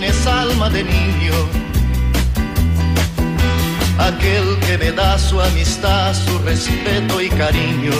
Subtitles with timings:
[0.00, 1.32] tienes alma de niño.
[3.98, 7.92] Aquel que me da su amistad, su respeto y cariño.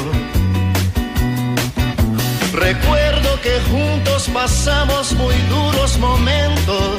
[2.54, 6.96] Recuerdo que juntos pasamos muy duros momentos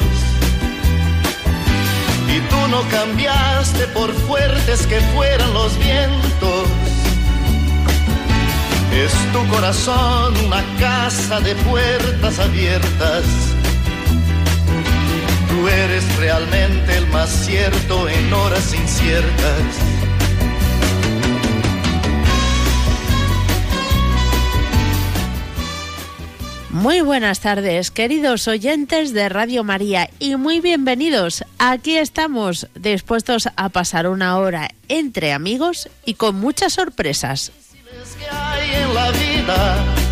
[2.28, 6.68] y tú no cambiaste por fuertes que fueran los vientos.
[8.94, 13.51] Es tu corazón una casa de puertas abiertas.
[15.62, 19.62] Tú eres realmente el más cierto en horas inciertas.
[26.70, 31.44] Muy buenas tardes, queridos oyentes de Radio María, y muy bienvenidos.
[31.60, 37.52] Aquí estamos, dispuestos a pasar una hora entre amigos y con muchas sorpresas.
[38.18, 40.11] que hay en la vida.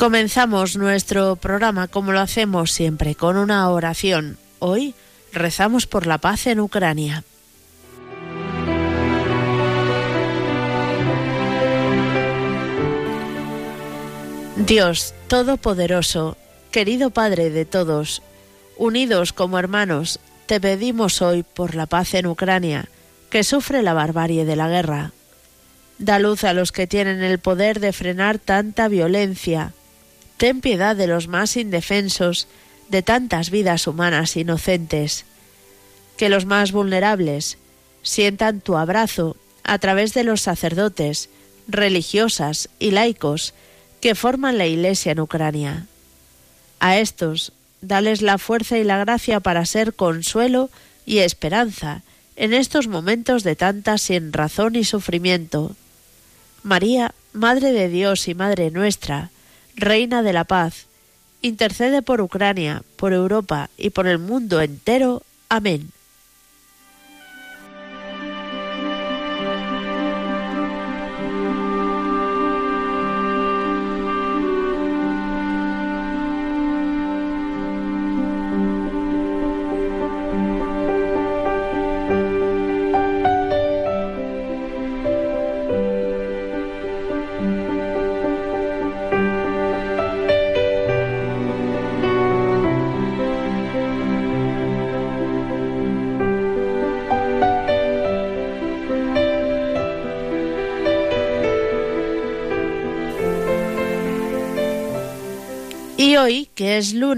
[0.00, 4.38] Comenzamos nuestro programa como lo hacemos siempre, con una oración.
[4.58, 4.94] Hoy
[5.30, 7.22] rezamos por la paz en Ucrania.
[14.56, 16.38] Dios Todopoderoso,
[16.70, 18.22] querido Padre de todos,
[18.78, 22.88] unidos como hermanos, te pedimos hoy por la paz en Ucrania,
[23.28, 25.12] que sufre la barbarie de la guerra.
[25.98, 29.74] Da luz a los que tienen el poder de frenar tanta violencia.
[30.40, 32.48] Ten piedad de los más indefensos,
[32.88, 35.26] de tantas vidas humanas inocentes.
[36.16, 37.58] Que los más vulnerables
[38.02, 41.28] sientan tu abrazo a través de los sacerdotes,
[41.68, 43.52] religiosas y laicos
[44.00, 45.86] que forman la Iglesia en Ucrania.
[46.78, 47.52] A estos,
[47.82, 50.70] dales la fuerza y la gracia para ser consuelo
[51.04, 52.00] y esperanza
[52.36, 55.76] en estos momentos de tanta sin razón y sufrimiento.
[56.62, 59.30] María, Madre de Dios y Madre nuestra,
[59.80, 60.86] Reina de la Paz,
[61.42, 65.22] intercede por Ucrania, por Europa y por el mundo entero.
[65.48, 65.90] Amén.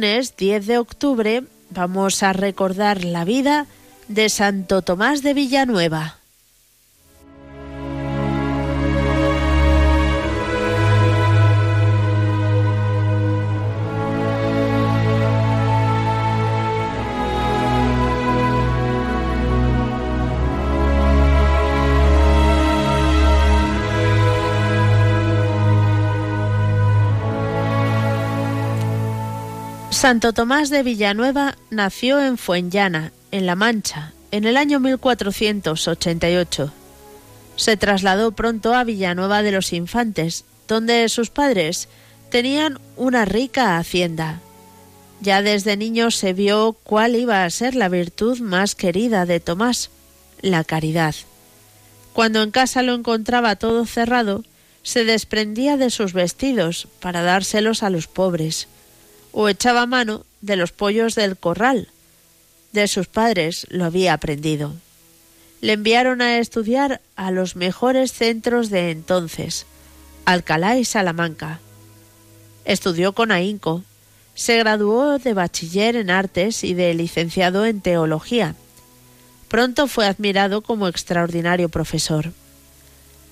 [0.03, 3.67] Lunes 10 de octubre, vamos a recordar la vida
[4.09, 6.22] de Santo Tomás de Villanueva.
[30.03, 36.73] Santo Tomás de Villanueva nació en Fuenllana, en La Mancha, en el año 1488.
[37.55, 41.89] Se trasladó pronto a Villanueva de los Infantes, donde sus padres
[42.31, 44.41] tenían una rica hacienda.
[45.21, 49.91] Ya desde niño se vio cuál iba a ser la virtud más querida de Tomás,
[50.41, 51.15] la caridad.
[52.13, 54.43] Cuando en casa lo encontraba todo cerrado,
[54.83, 58.67] se desprendía de sus vestidos para dárselos a los pobres,
[59.33, 61.89] o echaba mano de los pollos del corral.
[62.73, 64.75] De sus padres lo había aprendido.
[65.61, 69.67] Le enviaron a estudiar a los mejores centros de entonces,
[70.25, 71.61] Alcalá y Salamanca.
[72.65, 73.83] Estudió con ahínco,
[74.35, 78.55] se graduó de bachiller en artes y de licenciado en teología.
[79.49, 82.33] Pronto fue admirado como extraordinario profesor.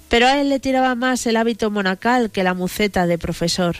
[0.09, 3.77] Pero a él le tiraba más el hábito monacal que la muceta de profesor.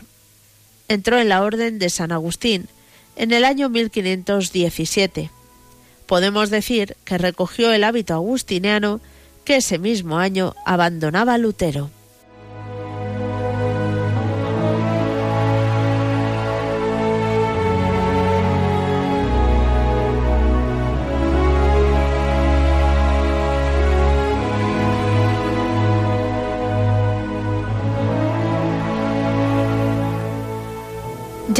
[0.91, 2.67] Entró en la Orden de San Agustín
[3.15, 5.31] en el año 1517.
[6.07, 9.01] Podemos decir que recogió el hábito agustiniano
[9.45, 11.93] que ese mismo año abandonaba Lutero.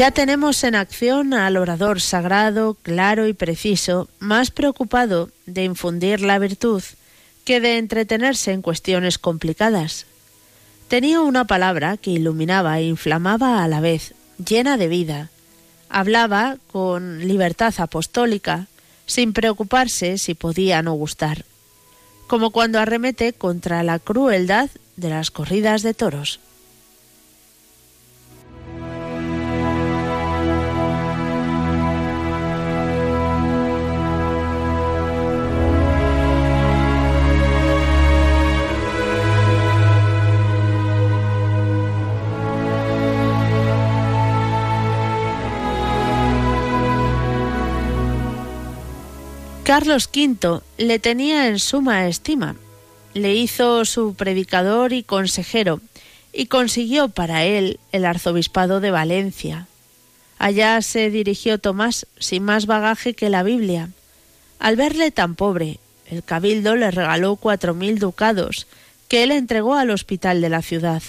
[0.01, 6.39] Ya tenemos en acción al orador sagrado, claro y preciso, más preocupado de infundir la
[6.39, 6.81] virtud
[7.45, 10.07] que de entretenerse en cuestiones complicadas.
[10.87, 15.29] Tenía una palabra que iluminaba e inflamaba a la vez, llena de vida.
[15.87, 18.65] Hablaba con libertad apostólica,
[19.05, 21.45] sin preocuparse si podía no gustar,
[22.25, 26.39] como cuando arremete contra la crueldad de las corridas de toros.
[49.71, 52.57] Carlos V le tenía en suma estima,
[53.13, 55.79] le hizo su predicador y consejero,
[56.33, 59.67] y consiguió para él el arzobispado de Valencia.
[60.37, 63.91] Allá se dirigió Tomás sin más bagaje que la Biblia.
[64.59, 68.67] Al verle tan pobre, el cabildo le regaló cuatro mil ducados,
[69.07, 71.01] que él entregó al hospital de la ciudad.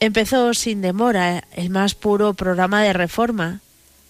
[0.00, 3.60] Empezó sin demora el más puro programa de reforma,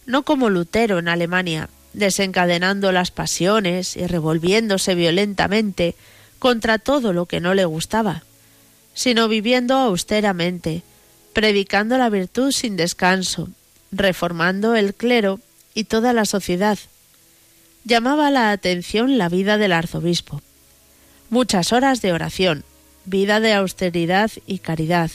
[0.06, 5.94] no como Lutero en Alemania, desencadenando las pasiones y revolviéndose violentamente
[6.38, 8.24] contra todo lo que no le gustaba,
[8.92, 10.82] sino viviendo austeramente,
[11.32, 13.48] predicando la virtud sin descanso,
[13.92, 15.40] reformando el clero
[15.72, 16.78] y toda la sociedad.
[17.84, 20.42] Llamaba la atención la vida del arzobispo.
[21.30, 22.64] Muchas horas de oración,
[23.04, 25.10] vida de austeridad y caridad,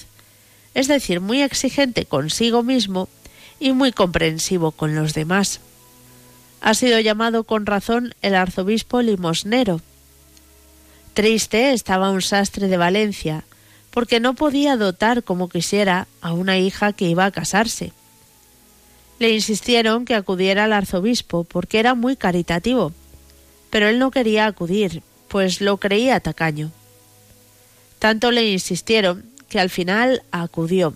[0.74, 3.10] es decir, muy exigente consigo mismo
[3.60, 5.60] y muy comprensivo con los demás
[6.62, 9.82] ha sido llamado con razón el arzobispo limosnero.
[11.14, 13.44] Triste estaba un sastre de Valencia,
[13.92, 17.92] porque no podía dotar como quisiera a una hija que iba a casarse.
[19.20, 22.94] Le insistieron que acudiera al arzobispo porque era muy caritativo,
[23.70, 26.72] pero él no quería acudir, pues lo creía tacaño.
[28.00, 30.94] Tanto le insistieron que al final acudió.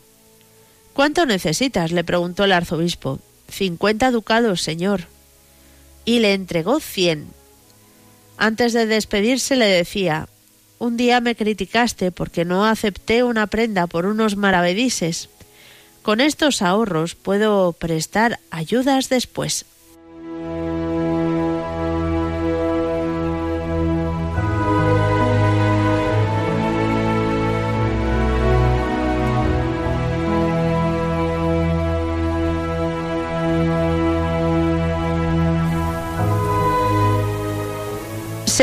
[0.94, 1.92] ¿Cuánto necesitas?
[1.92, 3.20] le preguntó el arzobispo.
[3.50, 5.13] Cincuenta ducados, señor
[6.06, 7.28] y le entregó cien.
[8.38, 10.28] Antes de despedirse le decía
[10.80, 15.30] Un día me criticaste porque no acepté una prenda por unos maravedises.
[16.02, 19.66] Con estos ahorros puedo prestar ayudas después.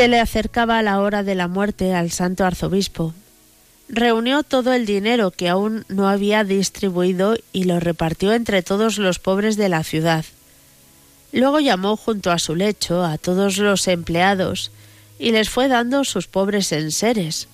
[0.01, 3.13] Se le acercaba la hora de la muerte al santo arzobispo.
[3.87, 9.19] Reunió todo el dinero que aún no había distribuido y lo repartió entre todos los
[9.19, 10.25] pobres de la ciudad.
[11.31, 14.71] Luego llamó junto a su lecho a todos los empleados
[15.19, 17.47] y les fue dando sus pobres enseres.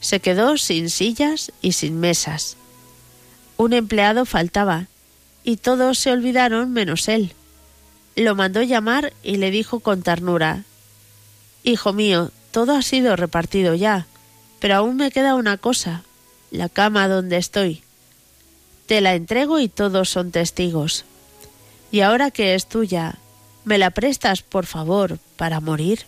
[0.00, 2.58] Se quedó sin sillas y sin mesas.
[3.56, 4.88] Un empleado faltaba,
[5.42, 7.32] y todos se olvidaron menos él.
[8.14, 10.66] Lo mandó llamar y le dijo con ternura
[11.64, 14.06] Hijo mío, todo ha sido repartido ya,
[14.60, 16.02] pero aún me queda una cosa,
[16.50, 17.82] la cama donde estoy.
[18.86, 21.04] Te la entrego y todos son testigos.
[21.90, 23.16] Y ahora que es tuya,
[23.64, 26.00] ¿me la prestas, por favor, para morir?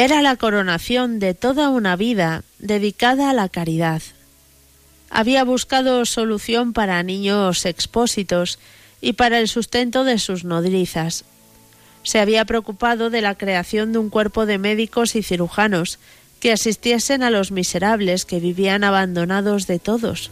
[0.00, 4.00] Era la coronación de toda una vida dedicada a la caridad.
[5.10, 8.58] Había buscado solución para niños expósitos
[9.02, 11.26] y para el sustento de sus nodrizas.
[12.02, 15.98] Se había preocupado de la creación de un cuerpo de médicos y cirujanos
[16.40, 20.30] que asistiesen a los miserables que vivían abandonados de todos.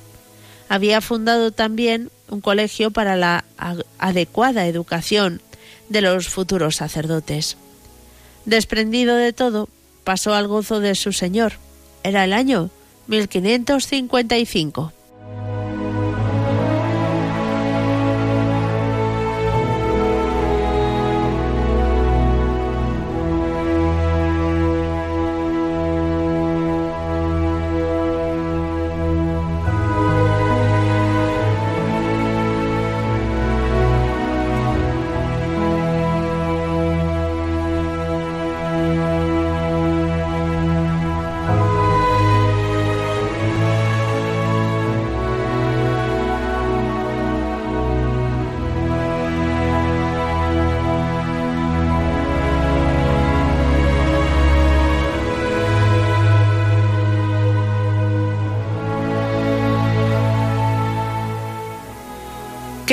[0.71, 3.45] Había fundado también un colegio para la
[3.99, 5.43] adecuada educación
[5.91, 7.59] de los futuros sacerdotes.
[8.49, 9.69] Desprendido de todo,
[10.05, 11.53] pasó al gozo de su Señor.
[12.03, 12.71] Era el año
[13.09, 14.91] 1555.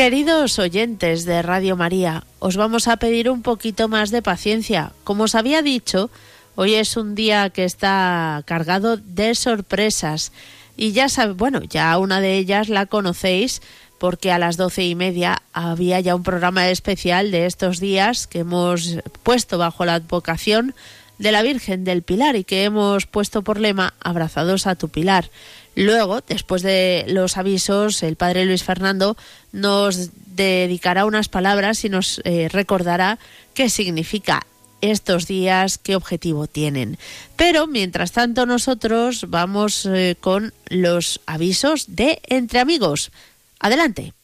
[0.05, 4.91] Queridos oyentes de Radio María, os vamos a pedir un poquito más de paciencia.
[5.03, 6.11] Como os había dicho,
[6.53, 10.31] hoy es un día que está cargado de sorpresas.
[10.77, 13.63] Y ya sabéis, bueno, ya una de ellas la conocéis
[13.97, 18.41] porque a las doce y media había ya un programa especial de estos días que
[18.41, 20.75] hemos puesto bajo la advocación
[21.17, 25.31] de la Virgen del Pilar y que hemos puesto por lema Abrazados a tu Pilar.
[25.75, 29.17] Luego, después de los avisos, el padre Luis Fernando
[29.51, 33.19] nos dedicará unas palabras y nos eh, recordará
[33.53, 34.45] qué significa
[34.81, 36.97] estos días, qué objetivo tienen.
[37.35, 43.11] Pero, mientras tanto, nosotros vamos eh, con los avisos de Entre Amigos.
[43.59, 44.14] Adelante.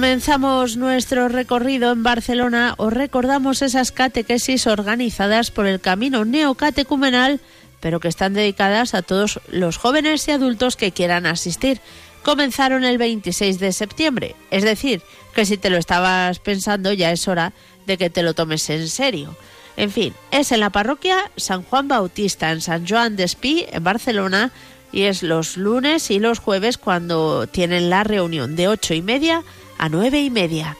[0.00, 7.38] Comenzamos nuestro recorrido en Barcelona, os recordamos esas catequesis organizadas por el Camino Neocatecumenal,
[7.80, 11.82] pero que están dedicadas a todos los jóvenes y adultos que quieran asistir.
[12.22, 15.02] Comenzaron el 26 de septiembre, es decir,
[15.34, 17.52] que si te lo estabas pensando ya es hora
[17.84, 19.36] de que te lo tomes en serio.
[19.76, 23.84] En fin, es en la parroquia San Juan Bautista, en San Joan de Espí, en
[23.84, 24.50] Barcelona,
[24.92, 29.44] y es los lunes y los jueves cuando tienen la reunión de ocho y media
[29.88, 30.76] nueve y media.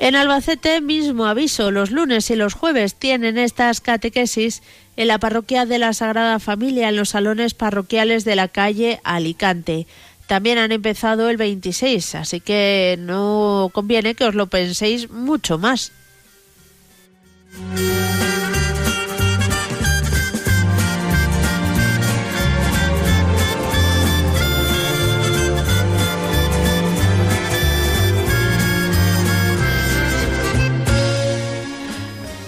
[0.00, 4.62] En Albacete mismo aviso, los lunes y los jueves tienen estas catequesis
[4.96, 9.86] en la parroquia de la Sagrada Familia en los salones parroquiales de la calle Alicante.
[10.26, 15.92] También han empezado el 26, así que no conviene que os lo penséis mucho más.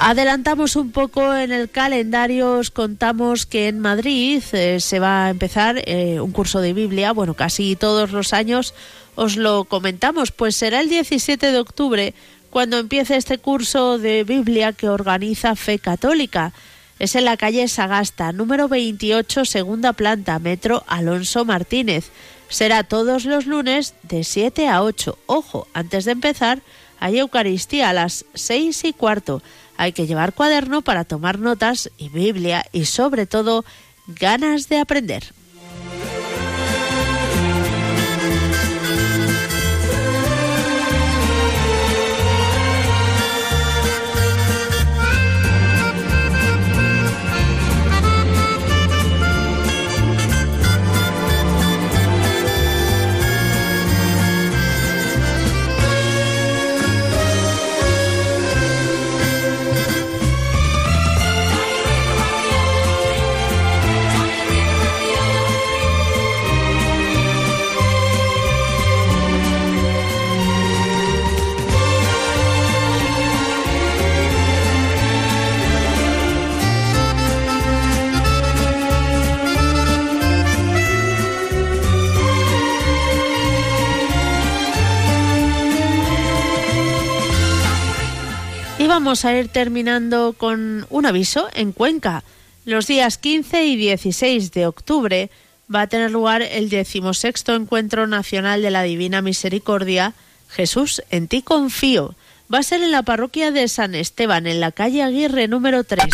[0.04, 5.30] Adelantamos un poco en el calendario, os contamos que en Madrid eh, se va a
[5.30, 8.75] empezar eh, un curso de Biblia, bueno, casi todos los años
[9.14, 12.14] os lo comentamos, pues será el 17 de octubre
[12.50, 16.52] cuando empiece este curso de Biblia que organiza Fe Católica.
[16.99, 22.11] Es en la calle Sagasta, número 28, segunda planta, metro Alonso Martínez.
[22.49, 25.16] Será todos los lunes de 7 a 8.
[25.26, 26.61] Ojo, antes de empezar,
[26.99, 29.42] hay Eucaristía a las 6 y cuarto.
[29.76, 33.64] Hay que llevar cuaderno para tomar notas y Biblia y sobre todo
[34.07, 35.33] ganas de aprender.
[89.12, 92.25] Vamos a ir terminando con un aviso en Cuenca.
[92.64, 95.29] Los días 15 y 16 de octubre
[95.68, 100.14] va a tener lugar el decimosexto Encuentro Nacional de la Divina Misericordia.
[100.48, 102.14] Jesús, en ti confío.
[102.51, 106.07] Va a ser en la parroquia de San Esteban, en la calle Aguirre número 3.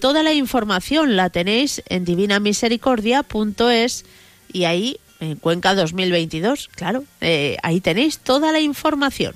[0.00, 4.04] Toda la información la tenéis en divinamisericordia.es
[4.52, 9.34] y ahí, en Cuenca 2022, claro, eh, ahí tenéis toda la información.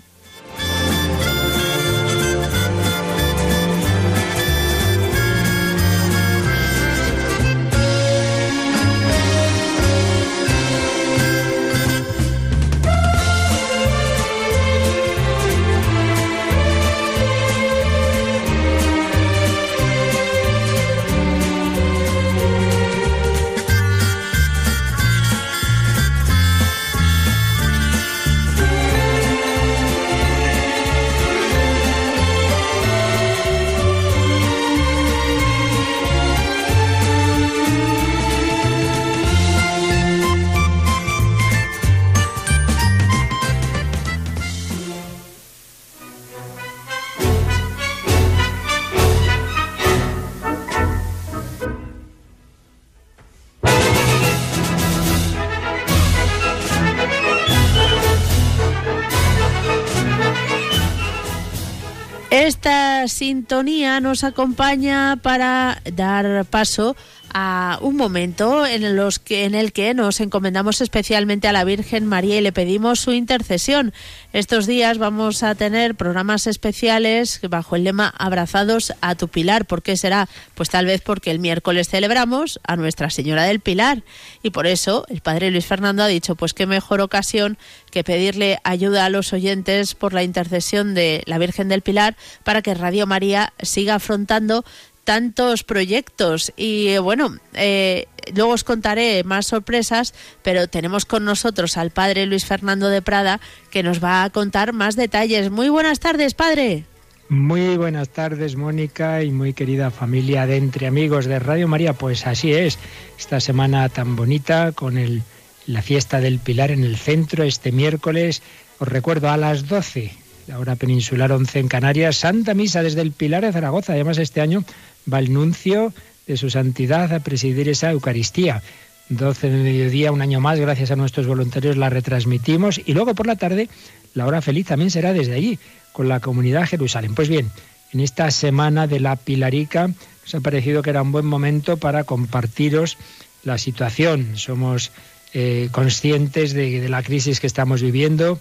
[63.08, 66.96] Sintonía nos acompaña para dar paso
[67.34, 72.06] a un momento en, los que, en el que nos encomendamos especialmente a la Virgen
[72.06, 73.92] María y le pedimos su intercesión.
[74.32, 79.66] Estos días vamos a tener programas especiales bajo el lema Abrazados a tu Pilar.
[79.66, 80.28] ¿Por qué será?
[80.54, 84.02] Pues tal vez porque el miércoles celebramos a Nuestra Señora del Pilar
[84.42, 87.58] y por eso el Padre Luis Fernando ha dicho pues qué mejor ocasión
[87.90, 92.62] que pedirle ayuda a los oyentes por la intercesión de la Virgen del Pilar para
[92.62, 94.64] que Radio María siga afrontando
[95.04, 101.76] tantos proyectos y eh, bueno, eh, luego os contaré más sorpresas, pero tenemos con nosotros
[101.76, 105.50] al padre Luis Fernando de Prada que nos va a contar más detalles.
[105.50, 106.84] Muy buenas tardes, padre.
[107.28, 111.94] Muy buenas tardes, Mónica y muy querida familia de Entre Amigos de Radio María.
[111.94, 112.78] Pues así es,
[113.18, 115.22] esta semana tan bonita con el,
[115.66, 118.42] la fiesta del Pilar en el centro este miércoles.
[118.78, 120.12] Os recuerdo a las 12,
[120.46, 123.94] la hora peninsular 11 en Canarias, Santa Misa desde el Pilar de Zaragoza.
[123.94, 124.64] Además, este año
[125.10, 125.92] va el nuncio
[126.26, 128.62] de su santidad a presidir esa Eucaristía.
[129.08, 133.26] 12 de mediodía, un año más, gracias a nuestros voluntarios la retransmitimos y luego por
[133.26, 133.68] la tarde
[134.14, 135.58] la hora feliz también será desde allí,
[135.92, 137.14] con la comunidad Jerusalén.
[137.14, 137.50] Pues bien,
[137.92, 142.04] en esta semana de la Pilarica nos ha parecido que era un buen momento para
[142.04, 142.96] compartiros
[143.44, 144.36] la situación.
[144.36, 144.92] Somos
[145.34, 148.38] eh, conscientes de la crisis que estamos viviendo,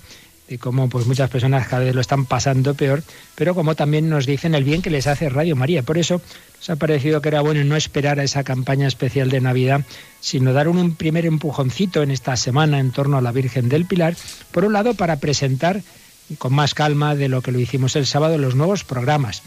[0.47, 3.04] y cómo pues muchas personas cada vez lo están pasando peor,
[3.36, 5.84] pero como también nos dicen el bien que les hace Radio María.
[5.84, 6.21] Por eso
[6.58, 9.86] nos ha parecido que era bueno no esperar a esa campaña especial de Navidad,
[10.19, 14.15] sino dar un primer empujoncito en esta semana en torno a la Virgen del Pilar,
[14.51, 15.82] por un lado para presentar
[16.38, 19.43] con más calma de lo que lo hicimos el sábado los nuevos programas.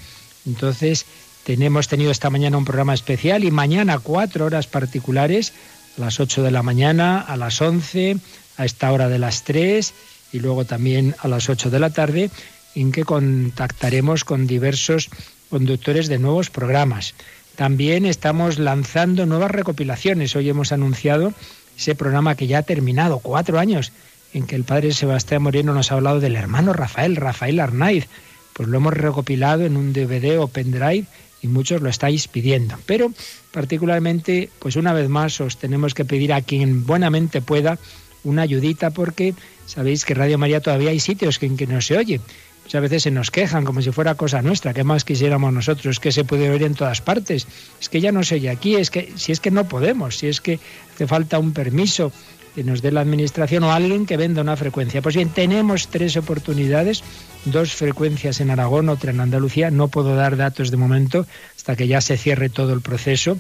[0.47, 1.07] Entonces,
[1.45, 5.53] tenemos tenido esta mañana un programa especial y mañana cuatro horas particulares,
[5.99, 8.17] a las 8 de la mañana, a las 11,
[8.57, 9.95] a esta hora de las 3
[10.35, 12.29] y luego también a las 8 de la tarde,
[12.75, 15.09] en que contactaremos con diversos
[15.49, 17.15] conductores de nuevos programas.
[17.55, 20.35] También estamos lanzando nuevas recopilaciones.
[20.35, 21.33] Hoy hemos anunciado
[21.79, 23.93] ese programa que ya ha terminado, cuatro años,
[24.33, 28.09] en que el padre Sebastián Moreno nos ha hablado del hermano Rafael, Rafael Arnaiz,
[28.55, 31.07] pues lo hemos recopilado en un DVD o pendrive
[31.43, 32.77] y muchos lo estáis pidiendo.
[32.87, 33.13] Pero
[33.53, 37.79] particularmente, pues una vez más os tenemos que pedir a quien buenamente pueda
[38.25, 39.35] una ayudita porque
[39.67, 42.21] sabéis que Radio María todavía hay sitios en que no se oye.
[42.65, 46.13] Muchas veces se nos quejan como si fuera cosa nuestra, que más quisiéramos nosotros, que
[46.13, 47.47] se puede oír en todas partes.
[47.79, 50.29] Es que ya no se oye aquí, es que si es que no podemos, si
[50.29, 50.59] es que
[50.95, 52.11] hace falta un permiso
[52.55, 55.03] que nos dé la administración o alguien que venda una frecuencia.
[55.03, 57.03] Pues bien, tenemos tres oportunidades,
[57.45, 59.71] dos frecuencias en Aragón, otra en Andalucía.
[59.71, 63.39] No puedo dar datos de momento hasta que ya se cierre todo el proceso,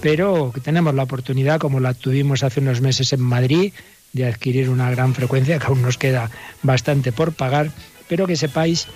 [0.00, 3.72] pero tenemos la oportunidad, como la tuvimos hace unos meses en Madrid,
[4.14, 6.30] de adquirir una gran frecuencia, que aún nos queda
[6.62, 7.70] bastante por pagar
[8.08, 8.86] pero que sepáis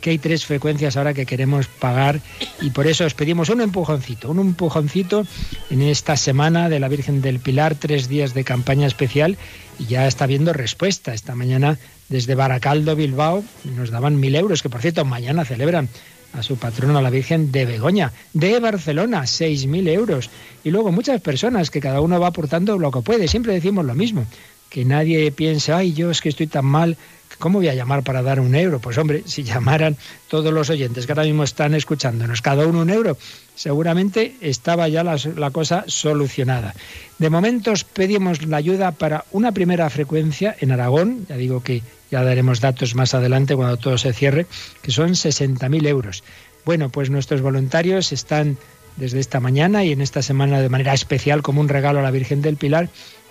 [0.00, 2.20] que hay tres frecuencias ahora que queremos pagar
[2.60, 5.26] y por eso os pedimos un empujoncito, un empujoncito
[5.70, 9.36] en esta semana de la Virgen del Pilar, tres días de campaña especial
[9.78, 11.14] y ya está habiendo respuesta.
[11.14, 13.42] Esta mañana desde Baracaldo, Bilbao,
[13.76, 15.88] nos daban mil euros, que por cierto mañana celebran
[16.32, 20.30] a su patrona, la Virgen de Begoña, de Barcelona, seis mil euros.
[20.64, 23.28] Y luego muchas personas que cada uno va aportando lo que puede.
[23.28, 24.26] Siempre decimos lo mismo,
[24.68, 26.96] que nadie piense, ay, yo es que estoy tan mal
[27.38, 28.80] ¿Cómo voy a llamar para dar un euro?
[28.80, 29.96] Pues hombre, si llamaran
[30.28, 33.16] todos los oyentes que ahora mismo están escuchándonos, cada uno un euro,
[33.54, 36.74] seguramente estaba ya la, cosa solucionada.
[37.18, 41.82] De momento os pedimos la ayuda para una primera frecuencia en Aragón, ya digo que
[42.10, 44.46] ya daremos datos más adelante cuando todo se cierre,
[44.82, 46.24] que son 60.000 euros.
[46.64, 48.58] Bueno, pues nuestros voluntarios están
[48.96, 52.10] desde esta mañana y en esta semana de manera especial como un regalo a la
[52.10, 52.88] Virgen del Pilar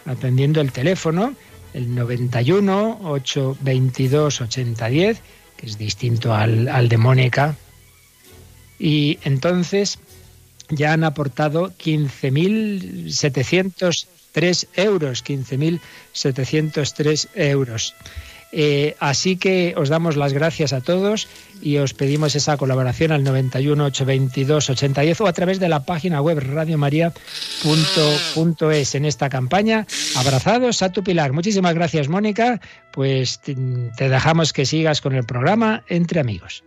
[0.07, 1.35] atendiendo el teléfono
[1.73, 5.21] el 91 822 8010,
[5.55, 7.55] que es distinto al, al de Mónica.
[8.79, 9.99] Y entonces
[10.69, 17.93] ya han aportado 15.703 euros, 15.703 euros.
[18.51, 21.27] Eh, así que os damos las gracias a todos
[21.61, 26.21] y os pedimos esa colaboración al 91 822 8010 o a través de la página
[26.21, 27.15] web radiomaria.es
[28.95, 29.85] en esta campaña.
[30.15, 31.33] Abrazados a tu pilar.
[31.33, 32.61] Muchísimas gracias, Mónica.
[32.91, 36.63] Pues te dejamos que sigas con el programa Entre Amigos.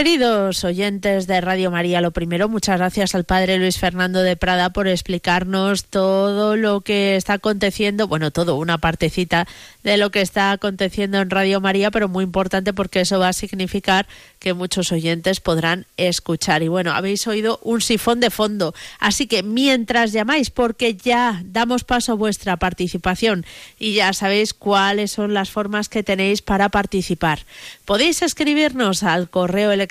[0.00, 4.70] Queridos oyentes de Radio María, lo primero, muchas gracias al padre Luis Fernando de Prada
[4.70, 9.46] por explicarnos todo lo que está aconteciendo, bueno, todo, una partecita
[9.82, 13.34] de lo que está aconteciendo en Radio María, pero muy importante porque eso va a
[13.34, 14.06] significar
[14.38, 16.62] que muchos oyentes podrán escuchar.
[16.62, 21.84] Y bueno, habéis oído un sifón de fondo, así que mientras llamáis, porque ya damos
[21.84, 23.44] paso a vuestra participación
[23.78, 27.40] y ya sabéis cuáles son las formas que tenéis para participar.
[27.84, 29.89] Podéis escribirnos al correo electrónico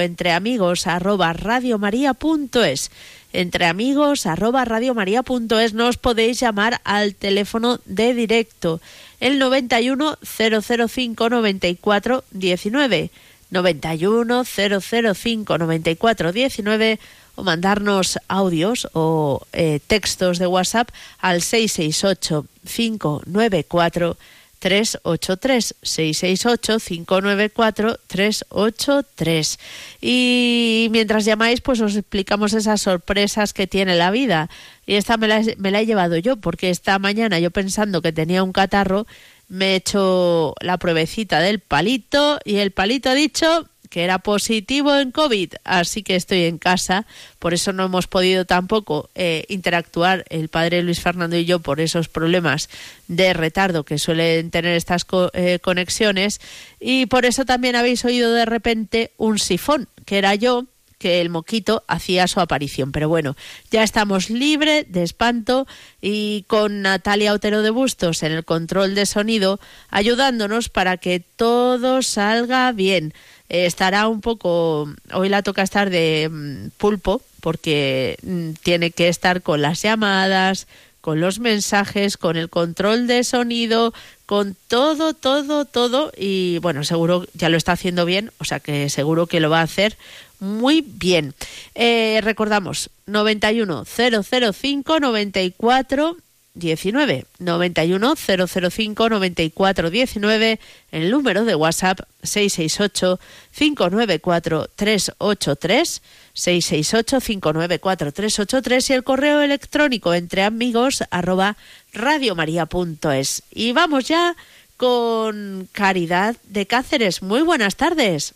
[0.00, 2.90] entre amigos arroba radiomaria.es
[3.34, 8.80] entre amigos arroba radiomaria.es nos podéis llamar al teléfono de directo.
[9.18, 13.10] El 91 005 94 19
[13.50, 17.00] 91 005 94 19
[17.34, 24.16] o mandarnos audios o eh, textos de WhatsApp al 668 594
[24.64, 29.58] 383 668 594 383
[30.00, 34.48] y mientras llamáis pues os explicamos esas sorpresas que tiene la vida.
[34.86, 38.12] Y esta me la, me la he llevado yo porque esta mañana yo pensando que
[38.12, 39.06] tenía un catarro
[39.48, 44.92] me he hecho la pruebecita del palito y el palito ha dicho que era positivo
[44.96, 47.06] en COVID, así que estoy en casa,
[47.38, 51.80] por eso no hemos podido tampoco eh, interactuar el padre Luis Fernando y yo por
[51.80, 52.68] esos problemas
[53.06, 56.40] de retardo que suelen tener estas eh, conexiones
[56.80, 60.66] y por eso también habéis oído de repente un sifón, que era yo,
[60.98, 62.90] que el moquito hacía su aparición.
[62.90, 63.36] Pero bueno,
[63.70, 65.66] ya estamos libre de espanto
[66.00, 72.00] y con Natalia Otero de Bustos en el control de sonido, ayudándonos para que todo
[72.00, 73.12] salga bien.
[73.54, 79.42] Estará un poco, hoy la toca estar de mm, pulpo, porque mm, tiene que estar
[79.42, 80.66] con las llamadas,
[81.00, 83.94] con los mensajes, con el control de sonido,
[84.26, 86.10] con todo, todo, todo.
[86.16, 89.60] Y bueno, seguro ya lo está haciendo bien, o sea que seguro que lo va
[89.60, 89.96] a hacer
[90.40, 91.32] muy bien.
[91.76, 96.16] Eh, recordamos, 91 005 94
[96.54, 100.60] 19 91 005 94 19
[100.92, 103.18] el número de WhatsApp 668
[103.52, 111.56] 594 383 668 594 383 y el correo electrónico entre amigos arroba
[111.92, 114.36] radiomaria.es y vamos ya
[114.76, 117.22] con Caridad de Cáceres.
[117.22, 118.34] Muy buenas tardes.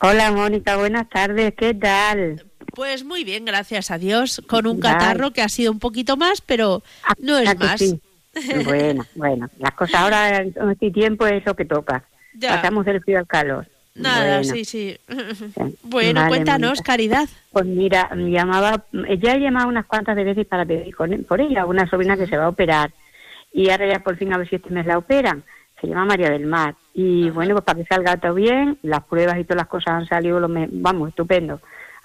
[0.00, 2.44] Hola Mónica, buenas tardes, ¿qué tal?
[2.76, 6.42] Pues muy bien, gracias a Dios, con un catarro que ha sido un poquito más,
[6.42, 7.82] pero ah, no es más.
[8.66, 12.04] Bueno, bueno, las cosas ahora en este tiempo es lo que toca.
[12.38, 13.66] Pasamos del frío al calor.
[13.94, 14.94] Nada, sí, sí.
[15.82, 17.30] Bueno, cuéntanos, Caridad.
[17.50, 21.88] Pues mira, me llamaba, ya he llamado unas cuantas veces para pedir por ella, una
[21.88, 22.92] sobrina que se va a operar.
[23.54, 25.42] Y ahora ya por fin a ver si este mes la operan.
[25.80, 26.74] Se llama María del Mar.
[26.92, 30.06] Y bueno, pues para que salga todo bien, las pruebas y todas las cosas han
[30.06, 31.58] salido, lo vamos, estupendo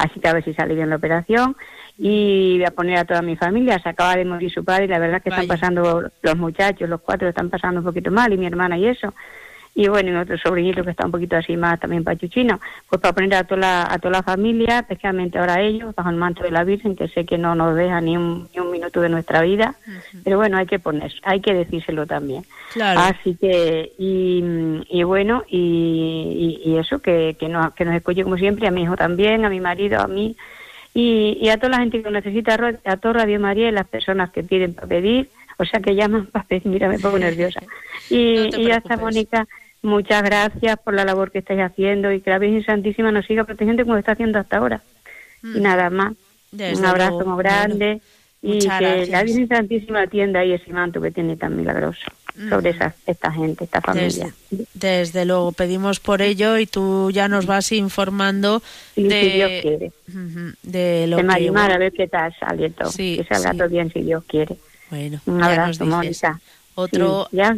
[0.03, 1.55] así que a ver si sale bien la operación.
[1.97, 4.85] Y voy a poner a toda mi familia, se acaba de morir su padre.
[4.85, 8.33] Y la verdad que están pasando los muchachos, los cuatro están pasando un poquito mal
[8.33, 9.13] y mi hermana y eso
[9.73, 13.13] y bueno, y otro sobrinito que está un poquito así más también pachuchino, pues para
[13.13, 16.51] poner a toda la, a toda la familia, especialmente ahora ellos, bajo el manto de
[16.51, 19.41] la Virgen, que sé que no nos deja ni un, ni un minuto de nuestra
[19.41, 19.75] vida,
[20.25, 22.43] pero bueno, hay que poner, hay que decírselo también.
[22.81, 24.43] Así que, y,
[24.89, 28.83] y bueno, y, y, eso, que, que, nos, que nos escuche como siempre, a mi
[28.83, 30.35] hijo también, a mi marido, a mí,
[30.93, 34.31] y, y a toda la gente que necesita, a todo Radio María y las personas
[34.31, 37.61] que piden para pedir, o sea que llaman para pedir, mira, me pongo nerviosa.
[38.09, 39.47] Y, y ya está, Mónica,
[39.83, 43.43] Muchas gracias por la labor que estáis haciendo y que la Virgen Santísima nos siga
[43.43, 44.81] protegiendo como está haciendo hasta ahora.
[45.43, 45.61] Y mm.
[45.61, 46.13] nada más.
[46.51, 48.01] Un abrazo muy grande
[48.41, 52.01] y que la Virgen Santísima atienda ahí ese manto que tiene tan milagroso
[52.49, 52.75] sobre mm.
[52.75, 54.33] esa, esta gente, esta familia.
[54.73, 58.61] Desde, luego, pedimos por ello y tú ya nos vas informando
[58.95, 59.91] de, si Dios quiere.
[60.63, 61.51] de lo que...
[61.57, 64.57] a ver qué tal sale todo, que salga todo bien si Dios quiere.
[64.89, 66.39] Bueno, un abrazo, Mónica.
[66.75, 67.27] Otro...
[67.31, 67.55] ya,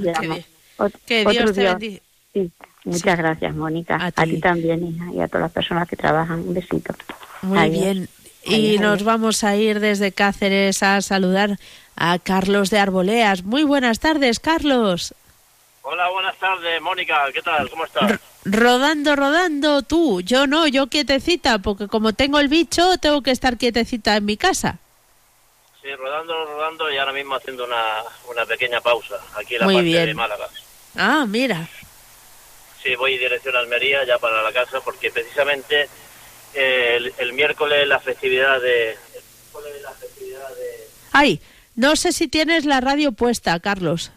[1.06, 2.00] que, Dios te bendiga.
[2.34, 2.52] Sí,
[2.86, 3.98] muchas gracias, Mónica.
[4.02, 6.40] A ti, también, y a todas las personas que trabajan.
[6.40, 6.94] Un besito.
[7.42, 8.10] Muy bien.
[8.44, 11.58] Y nos vamos a ir desde Cáceres a saludar
[11.96, 13.44] a Carlos de Arboleas.
[13.44, 15.14] Muy buenas tardes, Carlos.
[15.84, 17.26] Hola, buenas tardes, Mónica.
[17.34, 17.70] ¿Qué tal?
[17.70, 18.20] ¿Cómo estás?
[18.46, 20.22] rodando, rodando, tú.
[20.22, 24.38] Yo no, yo quietecita, porque como tengo el bicho, tengo que estar quietecita en mi
[24.38, 24.80] casa.
[25.82, 29.84] Sí, rodando, rodando y ahora mismo haciendo una, una pequeña pausa aquí en la parte
[29.84, 30.48] de Málaga.
[30.96, 31.68] Ah, mira.
[32.84, 35.88] Sí, voy dirección a Almería ya para la casa porque precisamente
[36.54, 38.92] eh, el, miércoles la festividad de...
[38.92, 40.88] El miércoles la festividad de...
[41.14, 41.42] Ay,
[41.76, 44.12] no sé si tienes la radio puesta, Carlos.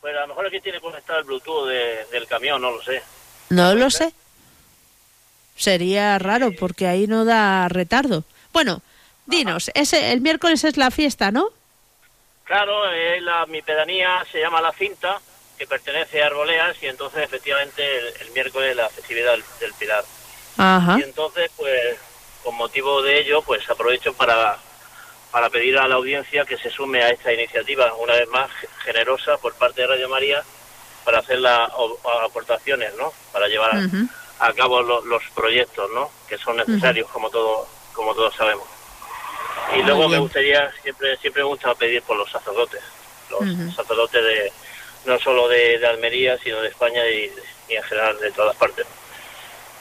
[0.00, 1.68] Pues a lo mejor aquí tiene conectado el Bluetooth
[2.10, 3.02] del camión, no lo sé.
[3.50, 4.14] No lo sé.
[5.54, 8.24] Sería raro porque ahí no da retardo.
[8.54, 8.80] Bueno,
[9.26, 11.50] dinos, ese, el miércoles es la fiesta, ¿no?
[12.44, 15.20] Claro, eh, la, mi pedanía se llama La Cinta
[15.60, 17.82] que pertenece a Arboleas y entonces efectivamente
[18.22, 20.02] el, miércoles la festividad del, Pilar.
[20.98, 21.98] Y entonces, pues,
[22.42, 24.56] con motivo de ello, pues aprovecho para,
[25.30, 28.50] para pedir a la audiencia que se sume a esta iniciativa, una vez más
[28.86, 30.42] generosa por parte de Radio María,
[31.04, 31.70] para hacer las
[32.24, 33.12] aportaciones, ¿no?
[33.30, 33.70] Para llevar
[34.38, 36.10] a cabo los proyectos, ¿no?
[36.26, 38.66] Que son necesarios, como, todo, como todos sabemos.
[39.76, 42.80] Y luego me gustaría, siempre, siempre me gusta pedir por los sacerdotes,
[43.28, 44.52] los sacerdotes de
[45.04, 47.30] no solo de, Almería, sino de España y,
[47.68, 48.86] en general de todas partes.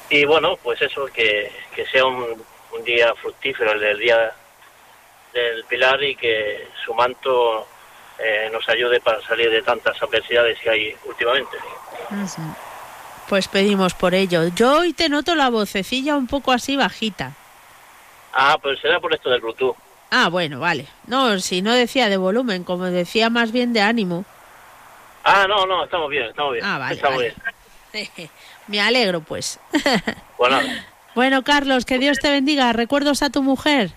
[0.09, 4.33] Y bueno, pues eso, que, que sea un, un día fructífero, el del día
[5.33, 7.67] del Pilar y que su manto
[8.17, 11.57] eh, nos ayude para salir de tantas adversidades que hay últimamente.
[13.27, 14.47] Pues pedimos por ello.
[14.55, 17.33] Yo hoy te noto la vocecilla un poco así bajita.
[18.33, 19.75] Ah, pues será por esto del Bluetooth.
[20.11, 20.87] Ah, bueno, vale.
[21.07, 24.25] No, si no decía de volumen, como decía más bien de ánimo.
[25.23, 26.65] Ah, no, no, estamos bien, estamos bien.
[26.65, 27.33] Ah, vale,
[28.67, 29.59] Me alegro, pues.
[30.37, 30.57] Bueno.
[31.15, 32.71] bueno, Carlos, que Dios te bendiga.
[32.71, 33.89] ¿Recuerdos a tu mujer?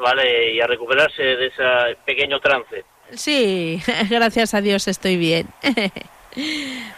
[0.00, 1.62] Vale, y a recuperarse de ese
[2.04, 2.84] pequeño trance.
[3.14, 5.48] Sí, gracias a Dios estoy bien.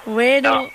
[0.04, 0.68] bueno.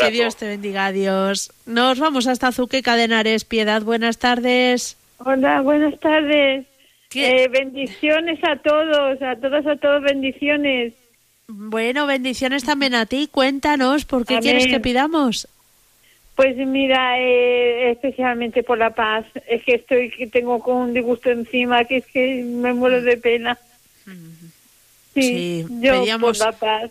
[0.00, 1.52] Que Dios te bendiga, adiós.
[1.66, 3.44] Nos vamos hasta Zuqueca de Henares.
[3.44, 4.98] Piedad, buenas tardes.
[5.18, 6.66] Hola, buenas tardes.
[7.14, 10.94] Eh, bendiciones a todos, a todas, a todos, bendiciones.
[11.46, 13.28] Bueno, bendiciones también a ti.
[13.30, 15.46] Cuéntanos, ¿por qué quieres que pidamos?
[16.34, 19.24] Pues mira, eh, especialmente por la paz.
[19.46, 23.16] Es que estoy, que tengo con un disgusto encima, que es que me muero de
[23.18, 23.58] pena.
[25.14, 26.90] Sí, yo pedíamos, por la paz.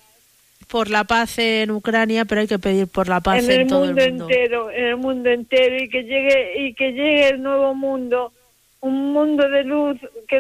[0.68, 3.89] por la paz en Ucrania, pero hay que pedir por la paz en, todo el
[3.89, 8.32] mundo entero, en el mundo entero y que llegue y que llegue el nuevo mundo,
[8.80, 9.98] un mundo de luz
[10.30, 10.39] que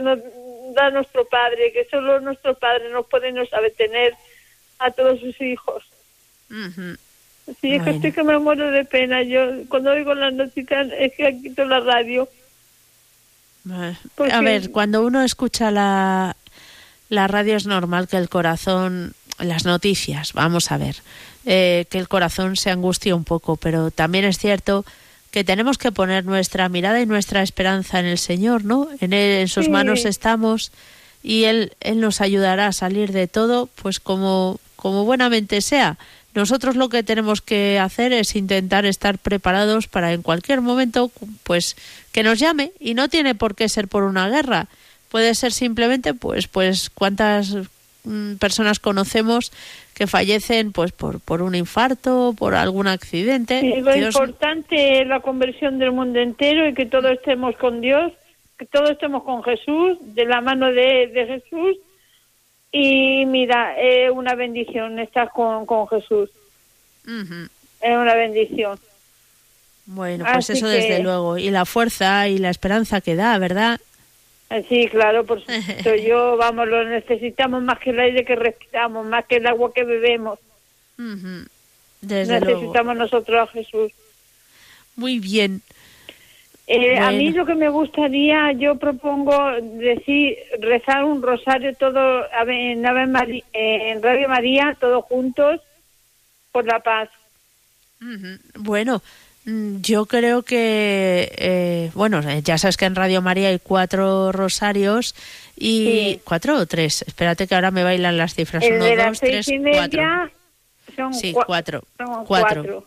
[0.73, 4.13] nos da nuestro Padre, que solo nuestro Padre nos puede nos tener
[4.79, 5.83] a todos sus hijos.
[7.61, 9.21] Sí, es que estoy que me muero de pena.
[9.23, 12.27] Yo cuando oigo las noticias es que quito la radio.
[14.31, 16.35] A ver, cuando uno escucha la,
[17.09, 20.97] la radio es normal que el corazón, las noticias, vamos a ver,
[21.45, 24.85] eh, que el corazón se angustie un poco, pero también es cierto
[25.33, 28.87] que tenemos que poner nuestra mirada y nuestra esperanza en el Señor, ¿no?
[29.01, 30.71] En, él, en sus manos estamos
[31.23, 35.97] y él, él nos ayudará a salir de todo, pues como, como buenamente sea.
[36.35, 41.77] Nosotros lo que tenemos que hacer es intentar estar preparados para en cualquier momento, pues,
[42.11, 44.67] que nos llame y no tiene por qué ser por una guerra.
[45.09, 47.55] Puede ser simplemente, pues, pues, cuántas
[48.03, 49.51] mm, personas conocemos
[49.93, 53.81] que fallecen pues por, por un infarto, por algún accidente.
[53.81, 58.11] lo importante es la conversión del mundo entero y que todos estemos con Dios,
[58.57, 61.77] que todos estemos con Jesús, de la mano de, Jesús.
[62.71, 66.29] Y mira, es una bendición estar con, con Jesús.
[67.05, 68.79] Es una bendición.
[69.85, 71.37] Bueno, pues eso desde luego.
[71.37, 73.79] Y la fuerza y la esperanza que da, ¿verdad?
[74.69, 75.95] Sí, claro, por supuesto.
[75.95, 79.83] Yo, vamos, lo necesitamos más que el aire que respiramos, más que el agua que
[79.83, 80.39] bebemos.
[82.01, 83.91] necesitamos nosotros a Jesús.
[84.95, 85.61] Muy bien.
[86.65, 92.85] Eh, a mí lo que me gustaría, yo propongo decir, rezar un rosario todo en,
[92.85, 95.59] en Radio María, todos juntos,
[96.53, 97.09] por la paz.
[98.55, 99.01] Bueno,
[99.45, 105.15] yo creo que, eh, bueno, eh, ya sabes que en Radio María hay cuatro rosarios
[105.57, 107.03] y cuatro o tres.
[107.05, 108.63] Espérate que ahora me bailan las cifras.
[108.65, 110.03] Uno, dos, tres, cuatro.
[110.95, 111.83] Son sí, cuatro.
[112.25, 112.85] cuatro.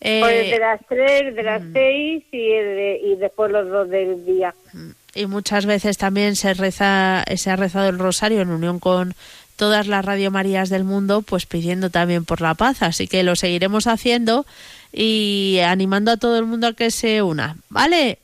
[0.00, 1.72] Eh, el de las tres, de las mm.
[1.72, 4.54] seis y, y después los dos del día.
[4.74, 9.14] Mm, y muchas veces también se reza, se ha rezado el rosario en unión con
[9.56, 12.82] todas las Radio Marías del mundo, pues pidiendo también por la paz.
[12.82, 14.44] Así que lo seguiremos haciendo
[14.92, 18.18] y animando a todo el mundo a que se una, ¿vale?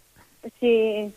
[0.60, 1.12] Sí.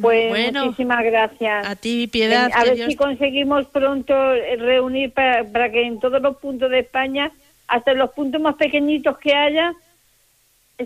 [0.00, 1.66] Pues bueno, muchísimas gracias.
[1.66, 2.50] A ti, Piedad.
[2.54, 4.14] A ver si conseguimos pronto
[4.58, 7.32] reunir para, para que en todos los puntos de España,
[7.66, 9.74] hasta los puntos más pequeñitos que haya,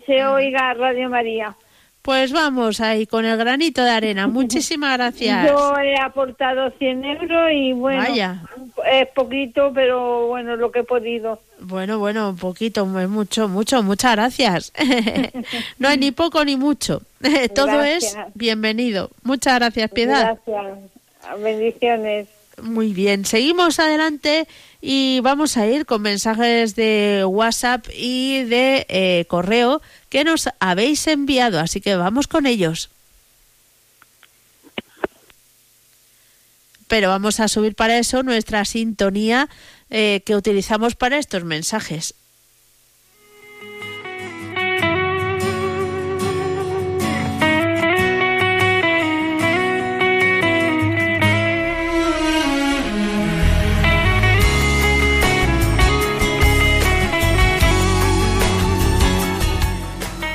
[0.06, 1.54] se oiga Radio María.
[2.08, 4.26] Pues vamos ahí con el granito de arena.
[4.28, 5.46] Muchísimas gracias.
[5.46, 8.02] Yo he aportado 100 euros y bueno,
[8.90, 11.38] es poquito, pero bueno, lo que he podido.
[11.60, 14.72] Bueno, bueno, poquito, mucho, mucho, muchas gracias.
[15.78, 17.02] no hay ni poco ni mucho.
[17.54, 19.10] Todo es bienvenido.
[19.22, 20.38] Muchas gracias, Piedad.
[20.46, 21.42] Gracias.
[21.42, 22.26] Bendiciones.
[22.62, 24.48] Muy bien, seguimos adelante
[24.80, 31.06] y vamos a ir con mensajes de WhatsApp y de eh, correo que nos habéis
[31.06, 32.90] enviado, así que vamos con ellos.
[36.86, 39.48] Pero vamos a subir para eso nuestra sintonía
[39.90, 42.14] eh, que utilizamos para estos mensajes.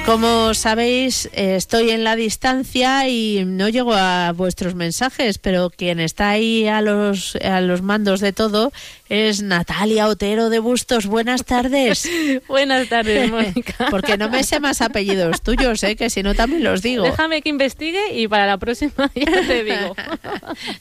[0.05, 6.29] Como sabéis, estoy en la distancia y no llego a vuestros mensajes, pero quien está
[6.29, 8.73] ahí a los, a los mandos de todo
[9.07, 11.05] es Natalia Otero de Bustos.
[11.05, 12.09] Buenas tardes.
[12.47, 13.87] Buenas tardes, Mónica.
[13.91, 15.95] Porque no me sé más apellidos tuyos, ¿eh?
[15.95, 17.03] que si no también los digo.
[17.03, 19.95] Déjame que investigue y para la próxima ya te digo.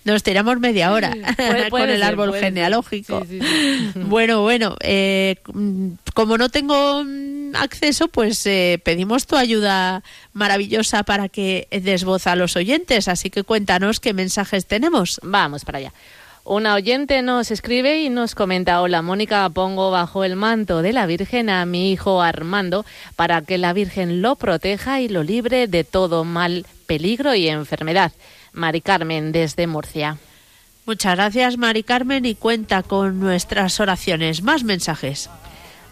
[0.04, 1.14] Nos tiramos media hora
[1.70, 3.24] con el árbol genealógico.
[3.94, 5.36] bueno, bueno, eh,
[6.14, 7.04] como no tengo
[7.54, 10.02] acceso, pues eh, pedimos tu ayuda
[10.32, 13.08] maravillosa para que des voz a los oyentes.
[13.08, 15.20] Así que cuéntanos qué mensajes tenemos.
[15.22, 15.92] Vamos para allá.
[16.44, 21.06] Una oyente nos escribe y nos comenta, hola Mónica, pongo bajo el manto de la
[21.06, 22.84] Virgen a mi hijo Armando
[23.14, 28.10] para que la Virgen lo proteja y lo libre de todo mal, peligro y enfermedad.
[28.52, 30.18] Mari Carmen desde Murcia.
[30.84, 34.42] Muchas gracias Mari Carmen y cuenta con nuestras oraciones.
[34.42, 35.30] Más mensajes.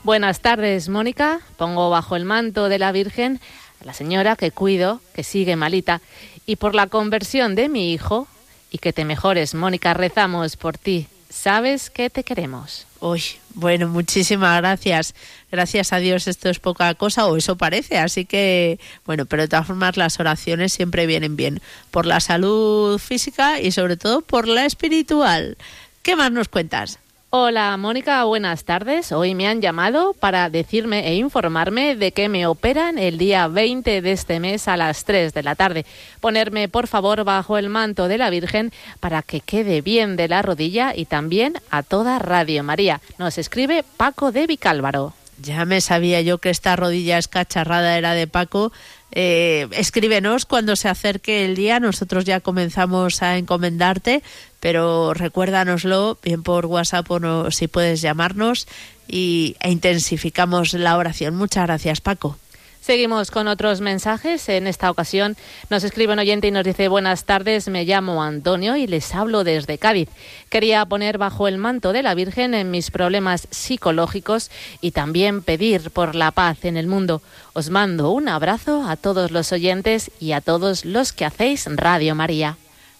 [0.02, 1.40] Buenas tardes, Mónica.
[1.58, 3.38] Pongo bajo el manto de la Virgen
[3.82, 6.00] a la señora que cuido, que sigue malita,
[6.46, 8.26] y por la conversión de mi hijo,
[8.70, 11.06] y que te mejores, Mónica, rezamos por ti.
[11.28, 12.86] Sabes que te queremos.
[13.00, 13.22] Uy,
[13.54, 15.14] bueno, muchísimas gracias.
[15.52, 17.98] Gracias a Dios esto es poca cosa, o eso parece.
[17.98, 21.60] Así que, bueno, pero de todas formas las oraciones siempre vienen bien.
[21.90, 25.58] Por la salud física y sobre todo por la espiritual.
[26.02, 26.98] ¿Qué más nos cuentas?
[27.32, 29.12] Hola Mónica, buenas tardes.
[29.12, 34.02] Hoy me han llamado para decirme e informarme de que me operan el día 20
[34.02, 35.86] de este mes a las 3 de la tarde.
[36.18, 40.42] Ponerme por favor bajo el manto de la Virgen para que quede bien de la
[40.42, 43.00] rodilla y también a toda Radio María.
[43.16, 45.14] Nos escribe Paco de Vicálvaro.
[45.40, 48.72] Ya me sabía yo que esta rodilla escacharrada era de Paco.
[49.12, 54.22] Eh, escríbenos cuando se acerque el día, nosotros ya comenzamos a encomendarte,
[54.60, 58.66] pero recuérdanoslo bien por WhatsApp o si puedes llamarnos
[59.08, 61.34] y, e intensificamos la oración.
[61.34, 62.38] Muchas gracias, Paco.
[62.80, 64.48] Seguimos con otros mensajes.
[64.48, 65.36] En esta ocasión
[65.68, 69.44] nos escribe un oyente y nos dice buenas tardes, me llamo Antonio y les hablo
[69.44, 70.08] desde Cádiz.
[70.48, 74.50] Quería poner bajo el manto de la Virgen en mis problemas psicológicos
[74.80, 77.20] y también pedir por la paz en el mundo.
[77.52, 82.14] Os mando un abrazo a todos los oyentes y a todos los que hacéis Radio
[82.14, 82.56] María.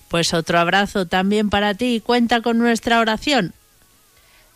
[0.09, 2.03] Pues otro abrazo también para ti.
[2.05, 3.55] Cuenta con nuestra oración.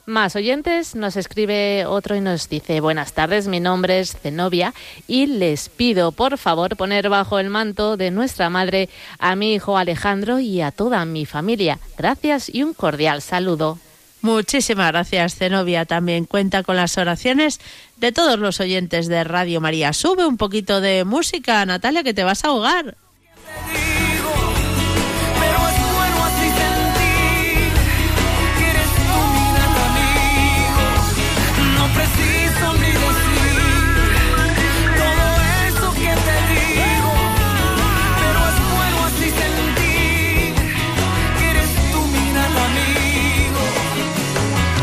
[0.07, 4.74] Más oyentes, nos escribe otro y nos dice, buenas tardes, mi nombre es Zenobia
[5.07, 9.78] y les pido por favor poner bajo el manto de nuestra madre a mi hijo
[9.78, 11.78] Alejandro y a toda mi familia.
[11.96, 13.78] Gracias y un cordial saludo.
[14.20, 15.86] Muchísimas gracias, Zenobia.
[15.86, 17.59] También cuenta con las oraciones
[17.96, 19.94] de todos los oyentes de Radio María.
[19.94, 22.94] Sube un poquito de música, Natalia, que te vas a ahogar.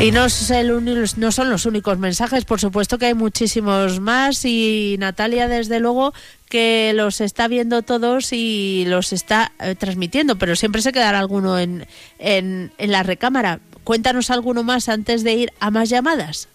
[0.01, 5.79] Y no, son los únicos mensajes, por supuesto que hay muchísimos más y Natalia desde
[5.79, 6.11] luego
[6.49, 11.59] que los está viendo todos y los está eh, transmitiendo, pero siempre se quedará alguno
[11.59, 11.85] en,
[12.17, 13.59] en, en la recámara.
[13.83, 16.49] Cuéntanos alguno más antes de ir a más llamadas.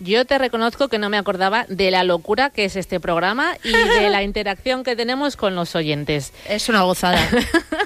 [0.00, 3.70] Yo te reconozco que no me acordaba de la locura que es este programa y
[3.70, 6.32] de la interacción que tenemos con los oyentes.
[6.48, 7.20] Es una gozada.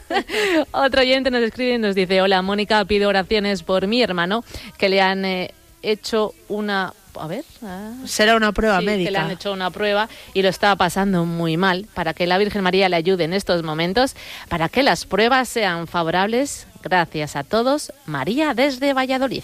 [0.70, 4.44] Otro oyente nos escribe y nos dice, hola Mónica, pido oraciones por mi hermano
[4.78, 6.94] que le han eh, hecho una...
[7.16, 7.44] A ver.
[7.62, 7.92] Ah.
[8.06, 9.08] Será una prueba médica.
[9.08, 11.86] Que le han hecho una prueba y lo está pasando muy mal.
[11.94, 14.14] Para que la Virgen María le ayude en estos momentos,
[14.48, 16.66] para que las pruebas sean favorables.
[16.82, 17.92] Gracias a todos.
[18.06, 19.42] María desde Valladolid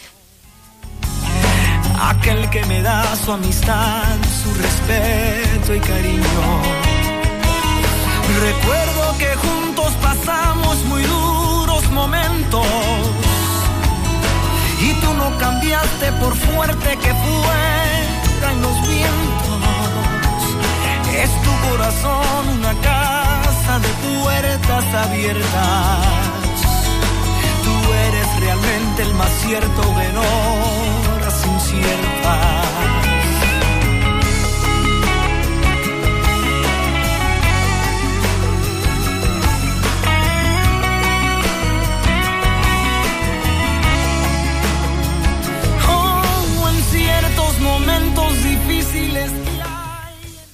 [2.00, 6.42] aquel que me da su amistad, su respeto y cariño.
[8.40, 12.66] Recuerdo que juntos pasamos muy duros momentos
[14.80, 19.62] y tú no cambiaste por fuerte que fueran los vientos.
[21.22, 26.06] Es tu corazón una casa de puertas abiertas.
[27.64, 30.99] Tú eres realmente el más cierto venor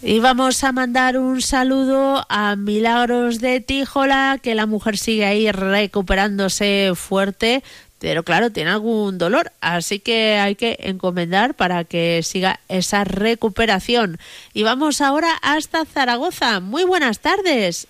[0.08, 5.50] Y vamos a mandar un saludo a Milagros de Tíjola, que la mujer sigue ahí
[5.50, 7.64] recuperándose fuerte
[8.06, 14.18] pero claro, tiene algún dolor, así que hay que encomendar para que siga esa recuperación.
[14.54, 16.60] Y vamos ahora hasta Zaragoza.
[16.60, 17.88] Muy buenas tardes.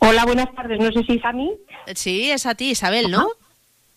[0.00, 0.80] Hola, buenas tardes.
[0.80, 1.52] No sé si es a mí.
[1.94, 3.28] Sí, es a ti, Isabel, ¿no?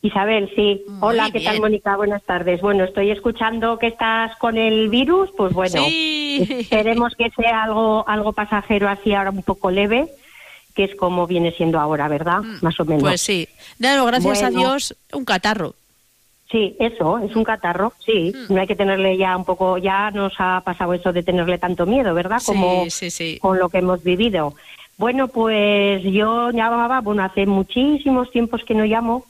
[0.04, 0.84] Isabel, sí.
[1.02, 1.96] Hola, ¿qué tal, Mónica?
[1.96, 2.62] Buenas tardes.
[2.62, 8.34] Bueno, estoy escuchando que estás con el virus, pues bueno, esperemos que sea algo, algo
[8.34, 10.10] pasajero así ahora un poco leve
[10.80, 12.40] que es como viene siendo ahora, ¿verdad?
[12.40, 13.04] Mm, Más o menos.
[13.04, 13.50] Pues sí.
[13.82, 15.76] Claro, gracias a Dios, un catarro.
[16.50, 18.32] Sí, eso, es un catarro, sí.
[18.34, 18.54] Mm.
[18.54, 21.86] No hay que tenerle ya un poco, ya nos ha pasado eso de tenerle tanto
[21.86, 22.42] miedo, ¿verdad?
[22.46, 24.54] Como sí, sí, con lo que hemos vivido.
[24.98, 29.26] Bueno, pues yo llamaba, bueno, hace muchísimos tiempos que no llamo,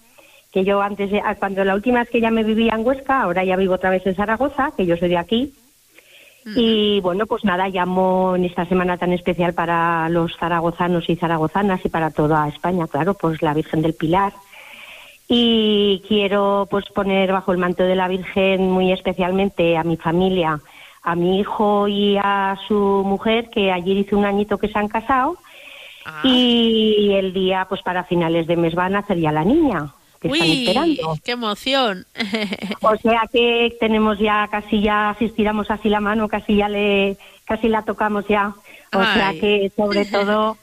[0.54, 3.44] que yo antes, de, cuando la última vez que ya me vivía en Huesca, ahora
[3.44, 5.52] ya vivo otra vez en Zaragoza, que yo soy de aquí,
[6.56, 11.84] y bueno, pues nada, llamo en esta semana tan especial para los zaragozanos y zaragozanas
[11.86, 14.34] y para toda España, claro, pues la Virgen del Pilar.
[15.28, 20.60] Y quiero pues poner bajo el manto de la Virgen muy especialmente a mi familia,
[21.04, 24.88] a mi hijo y a su mujer, que ayer hizo un añito que se han
[24.88, 25.38] casado.
[26.06, 26.22] Ah.
[26.24, 29.94] Y el día, pues para finales de mes van a nacer ya la niña.
[30.24, 30.68] Uy,
[31.24, 32.06] ¡Qué emoción!
[32.82, 37.18] O sea que tenemos ya casi ya, si estiramos así la mano, casi ya le,
[37.46, 38.54] casi la tocamos ya.
[38.94, 40.58] O sea que sobre todo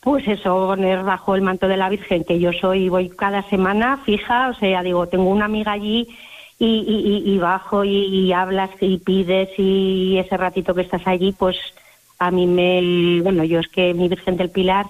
[0.00, 3.98] Pues eso, poner bajo el manto de la Virgen, que yo soy, voy cada semana
[4.04, 6.06] fija, o sea, digo, tengo una amiga allí
[6.58, 11.56] y, y, bajo y, hablas y pides y ese ratito que estás allí, pues
[12.18, 14.86] a mí me, bueno, yo es que mi Virgen del Pilar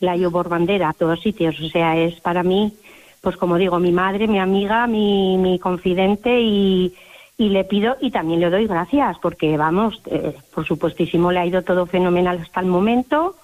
[0.00, 2.72] la llevo por bandera a todos sitios, o sea, es para mí,
[3.22, 6.92] pues como digo, mi madre, mi amiga, mi, mi confidente y,
[7.38, 11.46] y le pido y también le doy gracias porque vamos, eh, por supuestísimo le ha
[11.46, 13.36] ido todo fenomenal hasta el momento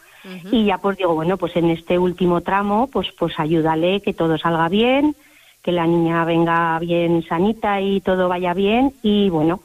[0.51, 4.37] y ya pues digo, bueno, pues en este último tramo pues pues ayúdale que todo
[4.37, 5.15] salga bien,
[5.63, 9.61] que la niña venga bien sanita y todo vaya bien y bueno,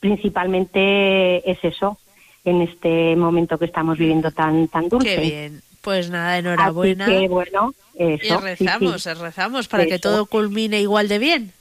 [0.00, 1.96] principalmente es eso
[2.44, 5.14] en este momento que estamos viviendo tan tan dulce.
[5.14, 5.62] Qué bien.
[5.84, 7.04] Pues nada, enhorabuena.
[7.04, 11.52] Así que bueno, eso, y rezamos, rezamos para que todo culmine igual de bien.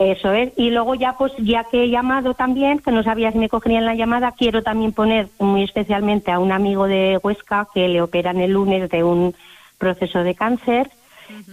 [0.00, 0.52] Eso es.
[0.56, 3.84] Y luego ya, pues ya que he llamado también, que no sabía si me cogerían
[3.84, 8.40] la llamada, quiero también poner muy especialmente a un amigo de Huesca que le operan
[8.40, 9.36] el lunes de un
[9.78, 10.90] proceso de cáncer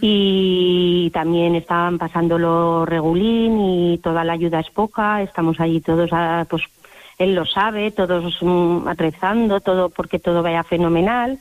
[0.01, 5.21] y también estaban pasándolo regulín y toda la ayuda es poca.
[5.21, 6.09] Estamos allí todos,
[6.49, 6.63] pues
[7.19, 11.37] él lo sabe, todos um, rezando, todo porque todo vaya fenomenal.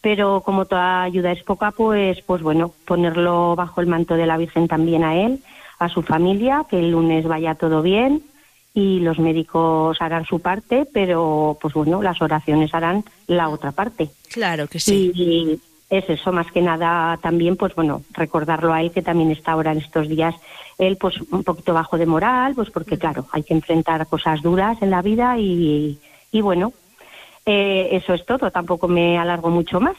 [0.00, 4.36] Pero como toda ayuda es poca, pues, pues bueno, ponerlo bajo el manto de la
[4.36, 5.40] Virgen también a él
[5.78, 8.22] a su familia, que el lunes vaya todo bien
[8.74, 14.10] y los médicos harán su parte, pero pues bueno, las oraciones harán la otra parte.
[14.30, 15.10] Claro que sí.
[15.14, 19.52] Y, es eso, más que nada también, pues bueno, recordarlo a él que también está
[19.52, 20.34] ahora en estos días,
[20.76, 24.76] él pues un poquito bajo de moral, pues porque claro, hay que enfrentar cosas duras
[24.82, 25.98] en la vida y,
[26.30, 26.74] y bueno,
[27.50, 29.96] eh, eso es todo, tampoco me alargo mucho más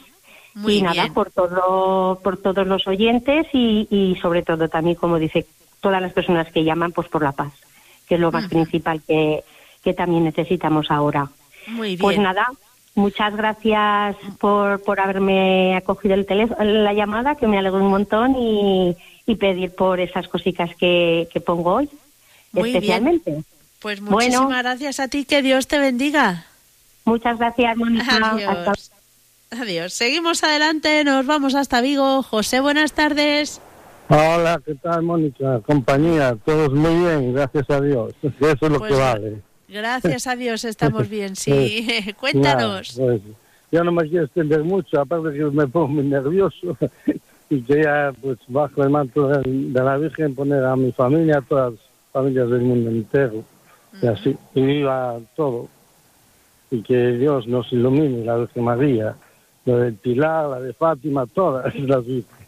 [0.66, 5.46] y nada, por todo, por todos los oyentes y, y sobre todo también, como dice
[5.80, 7.52] todas las personas que llaman pues por la paz,
[8.08, 9.42] que es lo más principal que,
[9.82, 11.28] que también necesitamos ahora.
[11.66, 11.98] Muy pues bien.
[11.98, 12.46] Pues nada,
[12.94, 18.36] muchas gracias por, por haberme acogido el teléfono, la llamada, que me alegro un montón
[18.36, 18.96] y,
[19.26, 21.90] y pedir por esas cositas que, que pongo hoy,
[22.52, 23.30] Muy especialmente.
[23.30, 23.44] Bien.
[23.80, 26.46] Pues muchísimas gracias a ti, que Dios te bendiga.
[27.10, 28.04] Muchas gracias, Mónica.
[28.22, 28.92] Adiós.
[29.50, 29.92] Adiós.
[29.92, 32.22] Seguimos adelante, nos vamos hasta Vigo.
[32.22, 33.60] José, buenas tardes.
[34.08, 35.60] Hola, ¿qué tal, Mónica?
[35.66, 38.14] Compañía, todos muy bien, gracias a Dios.
[38.22, 39.42] Eso es lo pues que vale.
[39.68, 42.14] Gracias a Dios estamos bien, sí.
[42.20, 42.94] Cuéntanos.
[42.96, 43.22] pues,
[43.72, 46.76] yo no me quiero extender mucho, aparte que me pongo muy nervioso
[47.50, 49.42] y quería, pues, bajo el manto de,
[49.72, 51.80] la Virgen, poner a mi familia, a todas las
[52.12, 53.42] familias del mundo entero,
[54.00, 55.68] y así, y viva todo.
[56.70, 59.14] Y que Dios nos ilumine, la Virgen María,
[59.64, 62.40] la del Pilar, la de Fátima, todas las Virgen.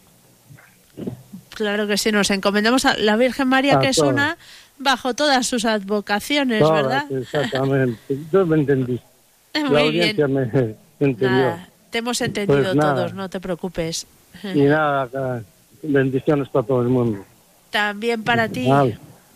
[1.55, 4.39] Claro que sí, nos encomendamos a la Virgen María, que es una,
[4.79, 7.11] bajo todas sus advocaciones, ¿verdad?
[7.13, 9.07] Exactamente, tú me entendiste.
[9.69, 10.17] Muy bien.
[10.33, 11.57] me entendió.
[11.91, 14.07] te hemos entendido pues todos, no te preocupes.
[14.55, 15.43] Y nada,
[15.83, 17.25] bendiciones para todo el mundo.
[17.71, 18.69] También para ti.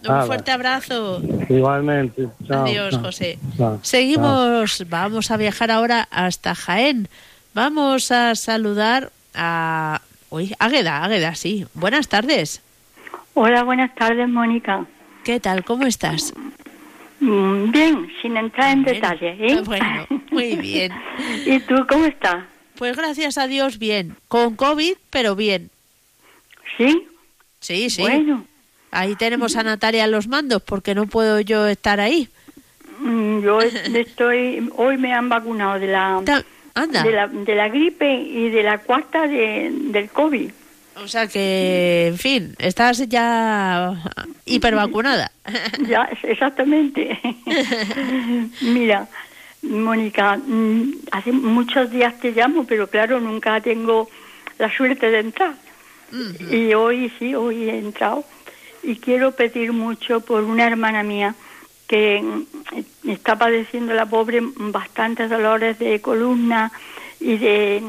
[0.08, 1.20] Un fuerte abrazo.
[1.48, 2.28] Igualmente.
[2.48, 3.38] Adiós, José.
[3.82, 7.08] Seguimos, vamos a viajar ahora hasta Jaén.
[7.54, 10.00] Vamos a saludar a
[10.30, 11.66] Uy, Águeda, Águeda, sí.
[11.74, 12.62] Buenas tardes.
[13.34, 14.86] Hola, buenas tardes, Mónica.
[15.24, 15.64] ¿Qué tal?
[15.64, 16.34] ¿Cómo estás?
[17.20, 19.62] Mm, bien, sin entrar en detalles, ¿eh?
[19.64, 20.92] Bueno, muy bien.
[21.46, 22.44] ¿Y tú cómo estás?
[22.76, 24.16] Pues gracias a Dios, bien.
[24.28, 25.70] Con COVID, pero bien.
[26.76, 27.06] ¿Sí?
[27.60, 28.02] Sí, sí.
[28.02, 28.44] Bueno.
[28.90, 32.28] Ahí tenemos a Natalia en los mandos, porque no puedo yo estar ahí.
[33.00, 33.60] Mm, yo
[33.94, 34.70] estoy...
[34.76, 36.22] Hoy me han vacunado de la...
[36.22, 40.50] De, la, de la gripe y de la cuarta de, del COVID.
[41.02, 43.94] O sea que, en fin, estás ya
[44.46, 45.30] hipervacunada.
[45.86, 47.18] ya, exactamente.
[48.62, 49.06] Mira,
[49.62, 54.08] Mónica, mm, hace muchos días te llamo, pero claro, nunca tengo
[54.58, 55.54] la suerte de entrar.
[56.50, 58.24] Y hoy sí, hoy he entrado.
[58.86, 61.34] Y quiero pedir mucho por una hermana mía
[61.88, 62.22] que
[63.04, 66.70] está padeciendo la pobre bastantes dolores de columna
[67.18, 67.82] y de,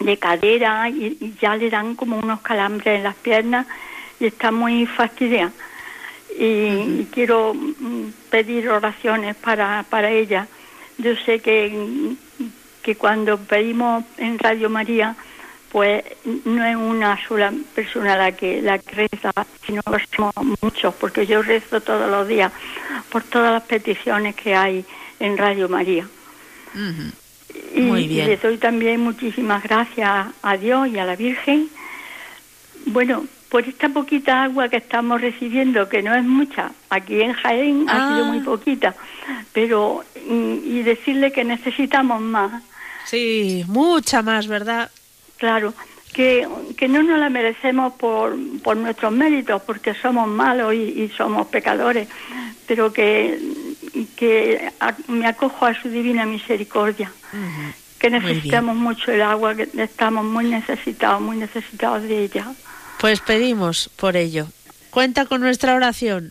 [0.00, 3.68] de cadera y, ya le dan como unos calambres en las piernas
[4.18, 5.52] y está muy fastidiada.
[6.36, 10.48] Y, quiero mm, pedir oraciones para, para ella.
[10.98, 12.16] Yo sé que,
[12.82, 15.14] que cuando pedimos en Radio María,
[15.72, 16.04] pues
[16.44, 19.32] no es una sola persona la que la que reza,
[19.66, 22.52] sino que somos muchos, porque yo rezo todos los días
[23.10, 24.84] por todas las peticiones que hay
[25.18, 26.06] en Radio María.
[27.74, 28.24] Muy bien.
[28.24, 31.70] y, le doy también muchísimas gracias a Dios y a la Virgen.
[32.86, 37.88] Bueno, por esta poquita agua que estamos recibiendo, que no es mucha, aquí en Jaén
[37.88, 38.44] ha sido muy ah.
[38.44, 38.94] poquita,
[39.54, 42.62] pero y decirle que necesitamos más
[43.04, 44.90] Sí, mucha más, ¿verdad?
[45.42, 45.74] Claro,
[46.12, 51.48] que, que no nos la merecemos por, por nuestros méritos, porque somos malos y, somos
[51.48, 52.06] pecadores,
[52.68, 53.40] pero que,
[54.14, 54.70] que
[55.08, 57.12] me acojo a su divina misericordia.
[57.98, 62.52] Que necesitamos mucho el agua, que estamos muy necesitados, muy necesitados de ella.
[63.00, 64.46] Pues pedimos por ello.
[64.90, 66.30] Cuenta con nuestra oración.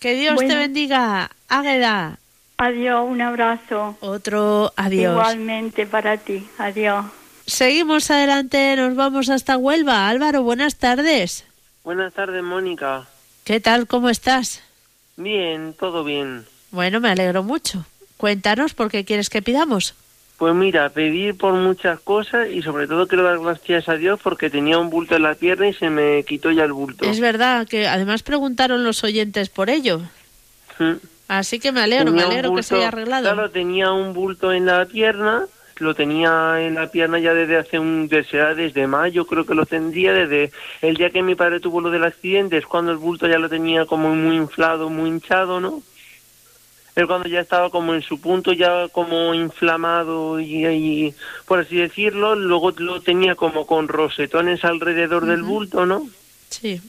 [0.00, 2.18] Que Dios te bendiga, Águeda.
[2.58, 3.96] Adiós, un abrazo.
[4.00, 5.12] Otro adiós.
[5.12, 7.06] Igualmente para ti, adiós.
[7.46, 10.08] Seguimos adelante, nos vamos hasta Huelva.
[10.08, 11.44] Álvaro, buenas tardes.
[11.84, 13.06] Buenas tardes, Mónica.
[13.44, 13.86] ¿Qué tal?
[13.86, 14.62] ¿Cómo estás?
[15.16, 16.44] Bien, todo bien.
[16.72, 17.86] Bueno, me alegro mucho.
[18.16, 19.94] Cuéntanos por qué quieres que pidamos.
[20.38, 24.50] Pues mira, pedir por muchas cosas y sobre todo quiero dar gracias a Dios porque
[24.50, 27.04] tenía un bulto en la pierna y se me quitó ya el bulto.
[27.04, 30.00] Es verdad que además preguntaron los oyentes por ello.
[30.80, 30.94] Mm.
[31.28, 33.22] Así que me alegro, me alegro que se haya arreglado.
[33.22, 35.46] Claro, tenía un bulto en la pierna
[35.78, 40.12] lo tenía en la pierna ya desde hace un desde mayo creo que lo tendría
[40.12, 40.50] desde
[40.82, 43.48] el día que mi padre tuvo lo del accidente es cuando el bulto ya lo
[43.48, 45.82] tenía como muy inflado muy hinchado no
[46.94, 51.14] es cuando ya estaba como en su punto ya como inflamado y,
[51.46, 56.08] por así decirlo luego lo tenía como con rosetones alrededor del bulto no
[56.48, 56.80] sí.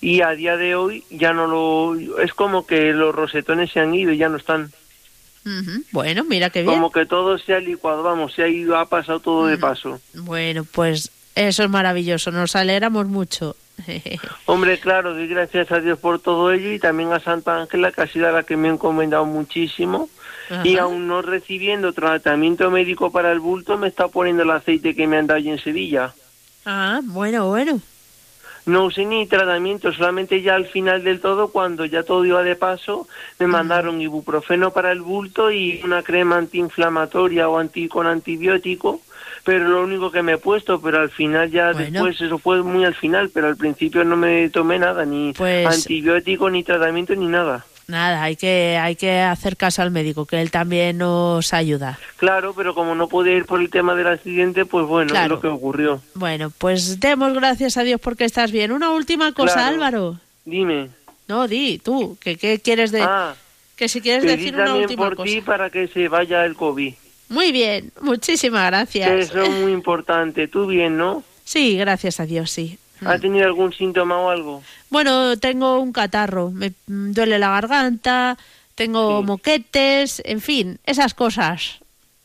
[0.00, 3.94] Y a día de hoy ya no lo es como que los rosetones se han
[3.94, 4.70] ido y ya no están
[5.92, 6.74] bueno, mira qué bien.
[6.74, 10.00] Como que todo se ha licuado, vamos, se ha ido, ha pasado todo de paso.
[10.14, 13.56] Bueno, pues eso es maravilloso, nos alegramos mucho.
[14.46, 18.02] Hombre, claro, doy gracias a Dios por todo ello y también a Santa Ángela, que
[18.02, 20.08] ha sido la que me ha encomendado muchísimo.
[20.62, 25.06] Y aún no recibiendo tratamiento médico para el bulto, me está poniendo el aceite que
[25.06, 26.14] me han dado en Sevilla.
[26.66, 27.80] Ah, bueno, bueno
[28.66, 32.56] no usé ni tratamiento, solamente ya al final del todo, cuando ya todo iba de
[32.56, 33.06] paso,
[33.38, 39.00] me mandaron ibuprofeno para el bulto y una crema antiinflamatoria o anti con antibiótico,
[39.44, 42.84] pero lo único que me he puesto, pero al final ya después, eso fue muy
[42.84, 47.26] al final, pero al principio no me tomé nada, ni pues antibiótico, ni tratamiento, ni
[47.26, 47.64] nada.
[47.86, 51.98] Nada, hay que, hay que hacer caso al médico, que él también nos ayuda.
[52.16, 55.40] Claro, pero como no pude ir por el tema del accidente, pues bueno, es lo
[55.40, 56.00] que ocurrió.
[56.14, 58.72] Bueno, pues demos gracias a Dios porque estás bien.
[58.72, 60.18] Una última cosa, Álvaro.
[60.44, 60.90] Dime.
[61.28, 63.02] No, di, tú, que qué quieres de...
[63.02, 63.34] Ah,
[63.76, 66.94] que si quieres decir una última por ti para que se vaya el COVID.
[67.28, 69.10] Muy bien, muchísimas gracias.
[69.10, 70.46] Eso es muy importante.
[70.46, 71.24] ¿Tú bien, no?
[71.44, 72.78] Sí, gracias a Dios, sí.
[73.04, 74.62] ¿Ha tenido algún síntoma o algo?
[74.90, 78.38] Bueno, tengo un catarro, me duele la garganta,
[78.74, 81.80] tengo moquetes, en fin, esas cosas.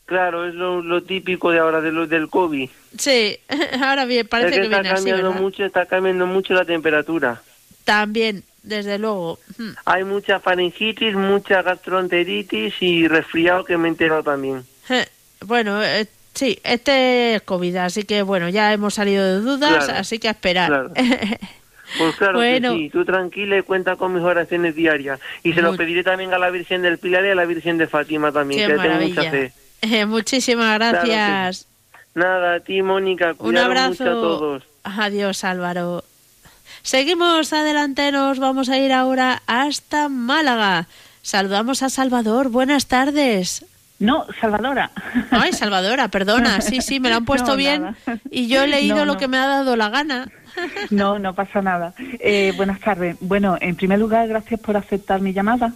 [0.06, 2.68] Claro, es lo, típico de ahora de lo, del COVID.
[2.98, 3.38] Sí,
[3.80, 7.40] ahora bien, parece que, está cambiando mucho, está cambiando mucho la temperatura.
[7.84, 9.38] También, desde luego.
[9.84, 14.64] Hay mucha faringitis, mucha gastroenteritis y resfriado que me he enterado también.
[15.46, 20.18] Bueno, eh, Sí, este es COVID, así que bueno, ya hemos salido de dudas, así
[20.18, 20.90] que a esperar.
[21.98, 22.74] Pues claro bueno.
[22.76, 25.18] sí, tú tranquila y cuenta con mis oraciones diarias.
[25.42, 27.88] Y se lo pediré también a la Virgen del Pilar y a la Virgen de
[27.88, 29.52] Fátima también, que tengo mucha fe.
[30.06, 31.66] muchísimas gracias.
[32.14, 33.90] Nada, a ti, Mónica, Un abrazo.
[33.90, 34.62] mucho a todos.
[34.84, 36.04] Adiós, Álvaro.
[36.82, 40.86] Seguimos adelante, nos vamos a ir ahora hasta Málaga.
[41.22, 43.64] Saludamos a Salvador, buenas tardes.
[44.00, 44.90] No, Salvadora.
[45.30, 46.62] Ay, Salvadora, perdona.
[46.62, 47.94] Sí, sí, me lo han puesto bien
[48.30, 50.26] y yo he leído lo que me ha dado la gana.
[50.88, 51.92] No, no pasa nada.
[52.18, 53.16] Eh, buenas tardes.
[53.20, 55.74] Bueno, en primer lugar, gracias por aceptar mi llamada.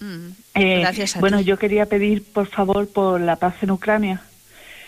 [0.00, 4.22] Mm, eh, gracias a Bueno, yo quería pedir, por favor, por la paz en Ucrania,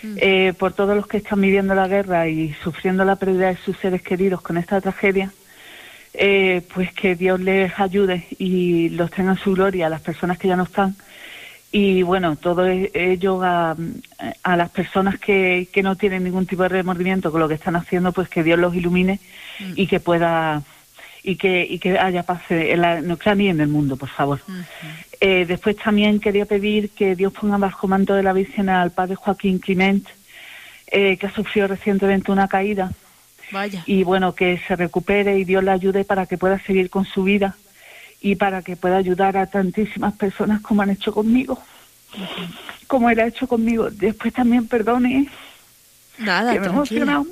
[0.01, 0.15] mm.
[0.17, 3.77] eh, por todos los que están viviendo la guerra y sufriendo la pérdida de sus
[3.77, 5.31] seres queridos con esta tragedia.
[6.73, 10.47] pues que Dios les ayude y los tenga en su gloria a las personas que
[10.47, 10.95] ya no están
[11.71, 13.75] y bueno, todo ello a,
[14.43, 17.75] a las personas que, que, no tienen ningún tipo de remordimiento con lo que están
[17.75, 19.19] haciendo, pues que Dios los ilumine
[19.59, 19.73] mm.
[19.75, 20.63] y que pueda
[21.21, 24.09] y que, y que haya paz en, la, en Ucrania y en el mundo, por
[24.09, 24.39] favor.
[25.21, 29.15] eh, después también quería pedir que Dios ponga bajo manto de la Virgen al Padre
[29.15, 30.07] Joaquín Clement,
[30.87, 32.91] eh, que ha sufrido recientemente una caída.
[33.51, 33.83] Vaya.
[33.85, 37.23] Y bueno, que se recupere y Dios le ayude para que pueda seguir con su
[37.23, 37.55] vida
[38.21, 41.61] y para que pueda ayudar a tantísimas personas como han hecho conmigo,
[42.87, 43.89] como él ha hecho conmigo.
[43.89, 45.29] Después también perdone
[46.17, 47.25] Nada, que me emocionado.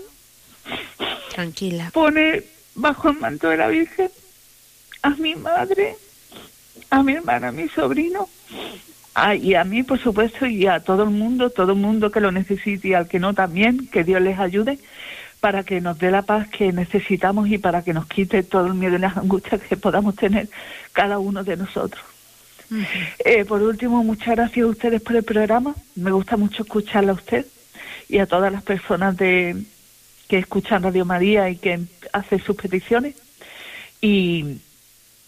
[1.33, 1.91] Tranquila.
[1.93, 2.43] Pone
[2.75, 4.09] bajo el manto de la Virgen
[5.01, 5.95] a mi madre,
[6.89, 8.29] a mi hermana, a mi sobrino,
[9.41, 12.31] y a mí, por supuesto, y a todo el mundo, todo el mundo que lo
[12.31, 14.79] necesite y al que no también, que Dios les ayude
[15.39, 18.73] para que nos dé la paz que necesitamos y para que nos quite todo el
[18.73, 20.49] miedo y las angustias que podamos tener
[20.93, 22.03] cada uno de nosotros.
[23.19, 25.75] Eh, por último, muchas gracias a ustedes por el programa.
[25.95, 27.45] Me gusta mucho escucharla a usted
[28.09, 29.55] y a todas las personas de
[30.27, 31.79] que escuchan Radio María y que
[32.11, 33.15] hacen sus peticiones.
[34.01, 34.57] Y,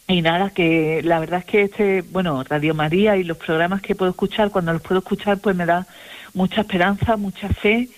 [0.07, 3.95] y nada, que la verdad es que este, bueno, Radio María y los programas que
[3.95, 5.87] puedo escuchar, cuando los puedo escuchar, pues me da
[6.33, 7.89] mucha esperanza, mucha fe,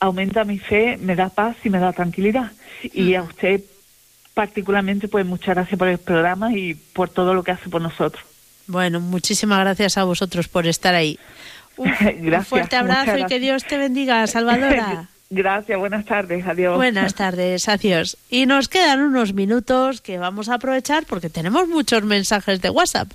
[0.00, 2.52] aumenta mi fe, me da paz y me da tranquilidad.
[2.82, 3.62] Y a usted
[4.34, 8.22] particularmente, pues muchas gracias por el programa y por todo lo que hace por nosotros.
[8.66, 11.18] Bueno, muchísimas gracias a vosotros por estar ahí.
[11.76, 11.90] Un,
[12.44, 15.08] fuerte abrazo y que Dios te bendiga, Salvadora.
[15.30, 16.76] Gracias, buenas tardes, adiós.
[16.76, 18.16] Buenas tardes, adiós.
[18.30, 23.10] Y nos quedan unos minutos que vamos a aprovechar porque tenemos muchos mensajes de WhatsApp.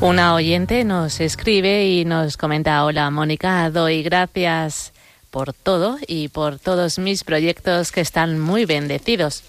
[0.00, 4.92] Una oyente nos escribe y nos comenta, hola Mónica, doy gracias
[5.30, 9.42] por todo y por todos mis proyectos que están muy bendecidos,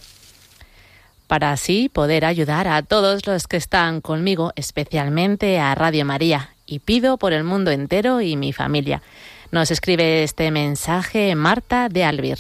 [1.28, 6.80] para así poder ayudar a todos los que están conmigo, especialmente a Radio María, y
[6.80, 9.04] pido por el mundo entero y mi familia.
[9.52, 12.40] Nos escribe este mensaje Marta de Albir.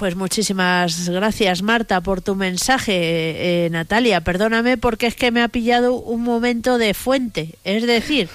[0.00, 4.22] Pues muchísimas gracias Marta por tu mensaje, eh, Natalia.
[4.22, 8.30] Perdóname porque es que me ha pillado un momento de fuente, es decir,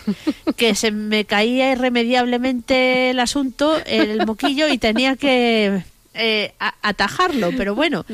[0.57, 5.82] que se me caía irremediablemente el asunto, el moquillo y tenía que
[6.13, 6.53] eh,
[6.84, 7.49] atajarlo.
[7.57, 8.05] Pero bueno,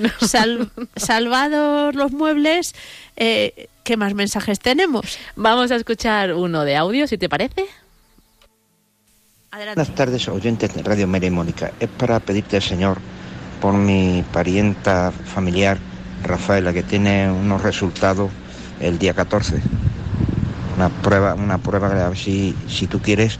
[0.95, 2.73] salvados los muebles,
[3.17, 5.19] eh, ¿qué más mensajes tenemos?
[5.35, 7.65] Vamos a escuchar uno de audio, si te parece.
[9.51, 9.81] Adelante.
[9.81, 11.73] Buenas tardes, oyentes de Radio María y Mónica.
[11.81, 12.97] Es para pedirte al Señor
[13.61, 15.77] por mi parienta familiar
[16.23, 18.31] Rafaela, que tiene unos resultados
[18.79, 19.61] el día 14.
[20.75, 23.37] Una prueba, una prueba si, si tú quieres,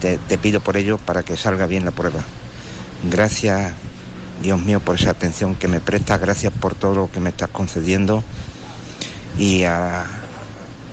[0.00, 2.20] te, pido por ello para que salga bien la prueba.
[3.10, 3.72] Gracias,
[4.42, 7.48] Dios mío, por esa atención que me prestas, gracias por todo lo que me estás
[7.48, 8.22] concediendo.
[9.38, 10.06] Y a,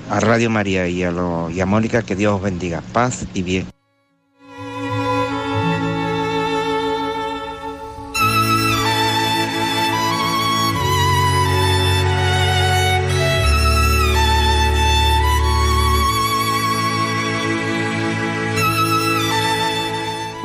[0.09, 2.81] a Radio María y a, lo, y a Mónica, que Dios os bendiga.
[2.93, 3.76] Paz y bien.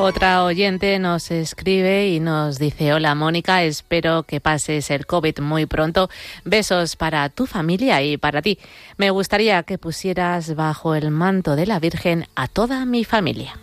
[0.02, 5.66] Otra oyente nos escribe y nos dice, hola Mónica, espero que pases el COVID muy
[5.66, 6.10] pronto.
[6.44, 8.58] Besos para tu familia y para ti.
[8.96, 13.56] Me gustaría que pusieras bajo el manto de la Virgen a toda mi familia.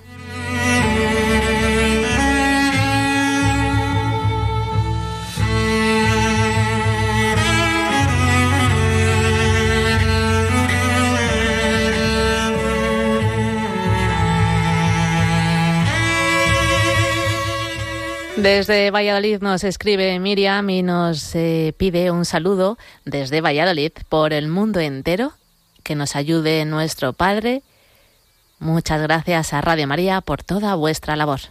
[18.42, 24.48] Desde Valladolid nos escribe Miriam y nos eh, pide un saludo desde Valladolid por el
[24.48, 25.34] mundo entero.
[25.84, 27.64] Que nos ayude nuestro Padre.
[28.60, 31.42] Muchas gracias a Radio María por toda vuestra labor.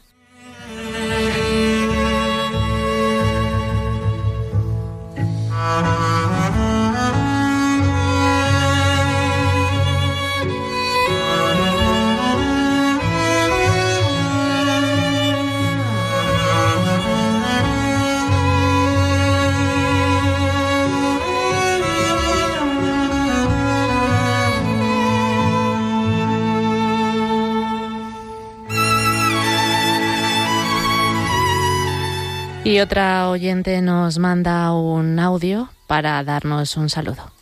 [32.69, 37.33] Y otra oyente nos manda un audio para darnos un saludo.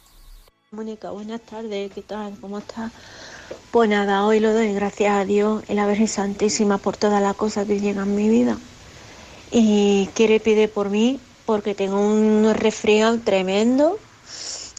[0.70, 2.38] Mónica, buenas tardes, ¿qué tal?
[2.40, 2.92] ¿Cómo estás?
[3.72, 7.34] Pues nada, hoy lo doy gracias a Dios y la Virgen Santísima por todas las
[7.34, 8.56] cosas que llegan en mi vida.
[9.50, 13.98] Y quiere pedir por mí porque tengo un resfriado tremendo.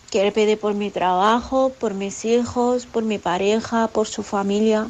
[0.09, 4.87] Quiere pedir por mi trabajo, por mis hijos, por mi pareja, por su familia,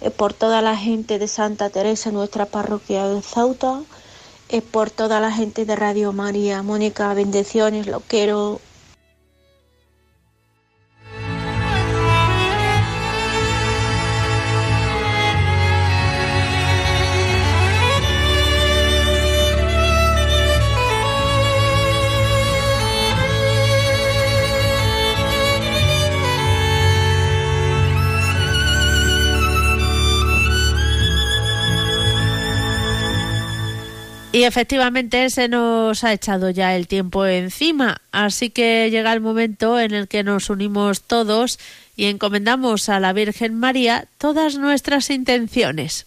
[0.00, 3.80] eh, por toda la gente de Santa Teresa, nuestra parroquia de Zauta
[4.52, 6.62] es por toda la gente de Radio María.
[6.62, 8.60] Mónica, bendiciones, lo quiero.
[34.32, 39.78] Y efectivamente se nos ha echado ya el tiempo encima, así que llega el momento
[39.78, 41.58] en el que nos unimos todos
[41.96, 46.06] y encomendamos a la Virgen María todas nuestras intenciones.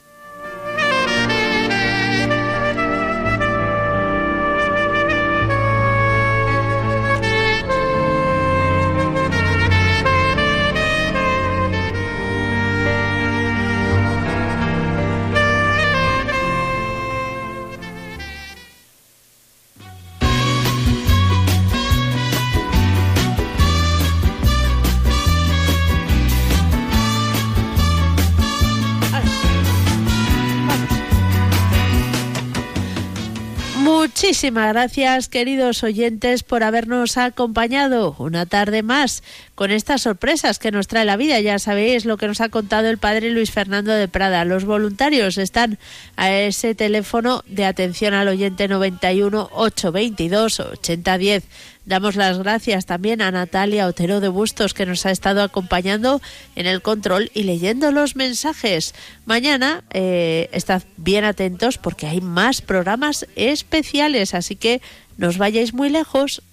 [34.31, 39.23] Muchísimas gracias, queridos oyentes, por habernos acompañado una tarde más
[39.55, 41.41] con estas sorpresas que nos trae la vida.
[41.41, 44.45] Ya sabéis lo que nos ha contado el padre Luis Fernando de Prada.
[44.45, 45.79] Los voluntarios están
[46.15, 51.43] a ese teléfono de atención al oyente 91 822 8010
[51.85, 56.21] Damos las gracias también a Natalia Otero de Bustos que nos ha estado acompañando
[56.55, 58.93] en el control y leyendo los mensajes.
[59.25, 64.81] Mañana eh, estad bien atentos porque hay más programas especiales, así que
[65.17, 66.43] no os vayáis muy lejos.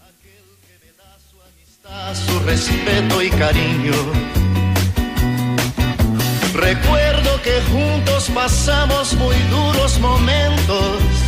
[2.27, 3.93] Su respeto y cariño.
[6.55, 11.28] Recuerdo que juntos pasamos muy duros momentos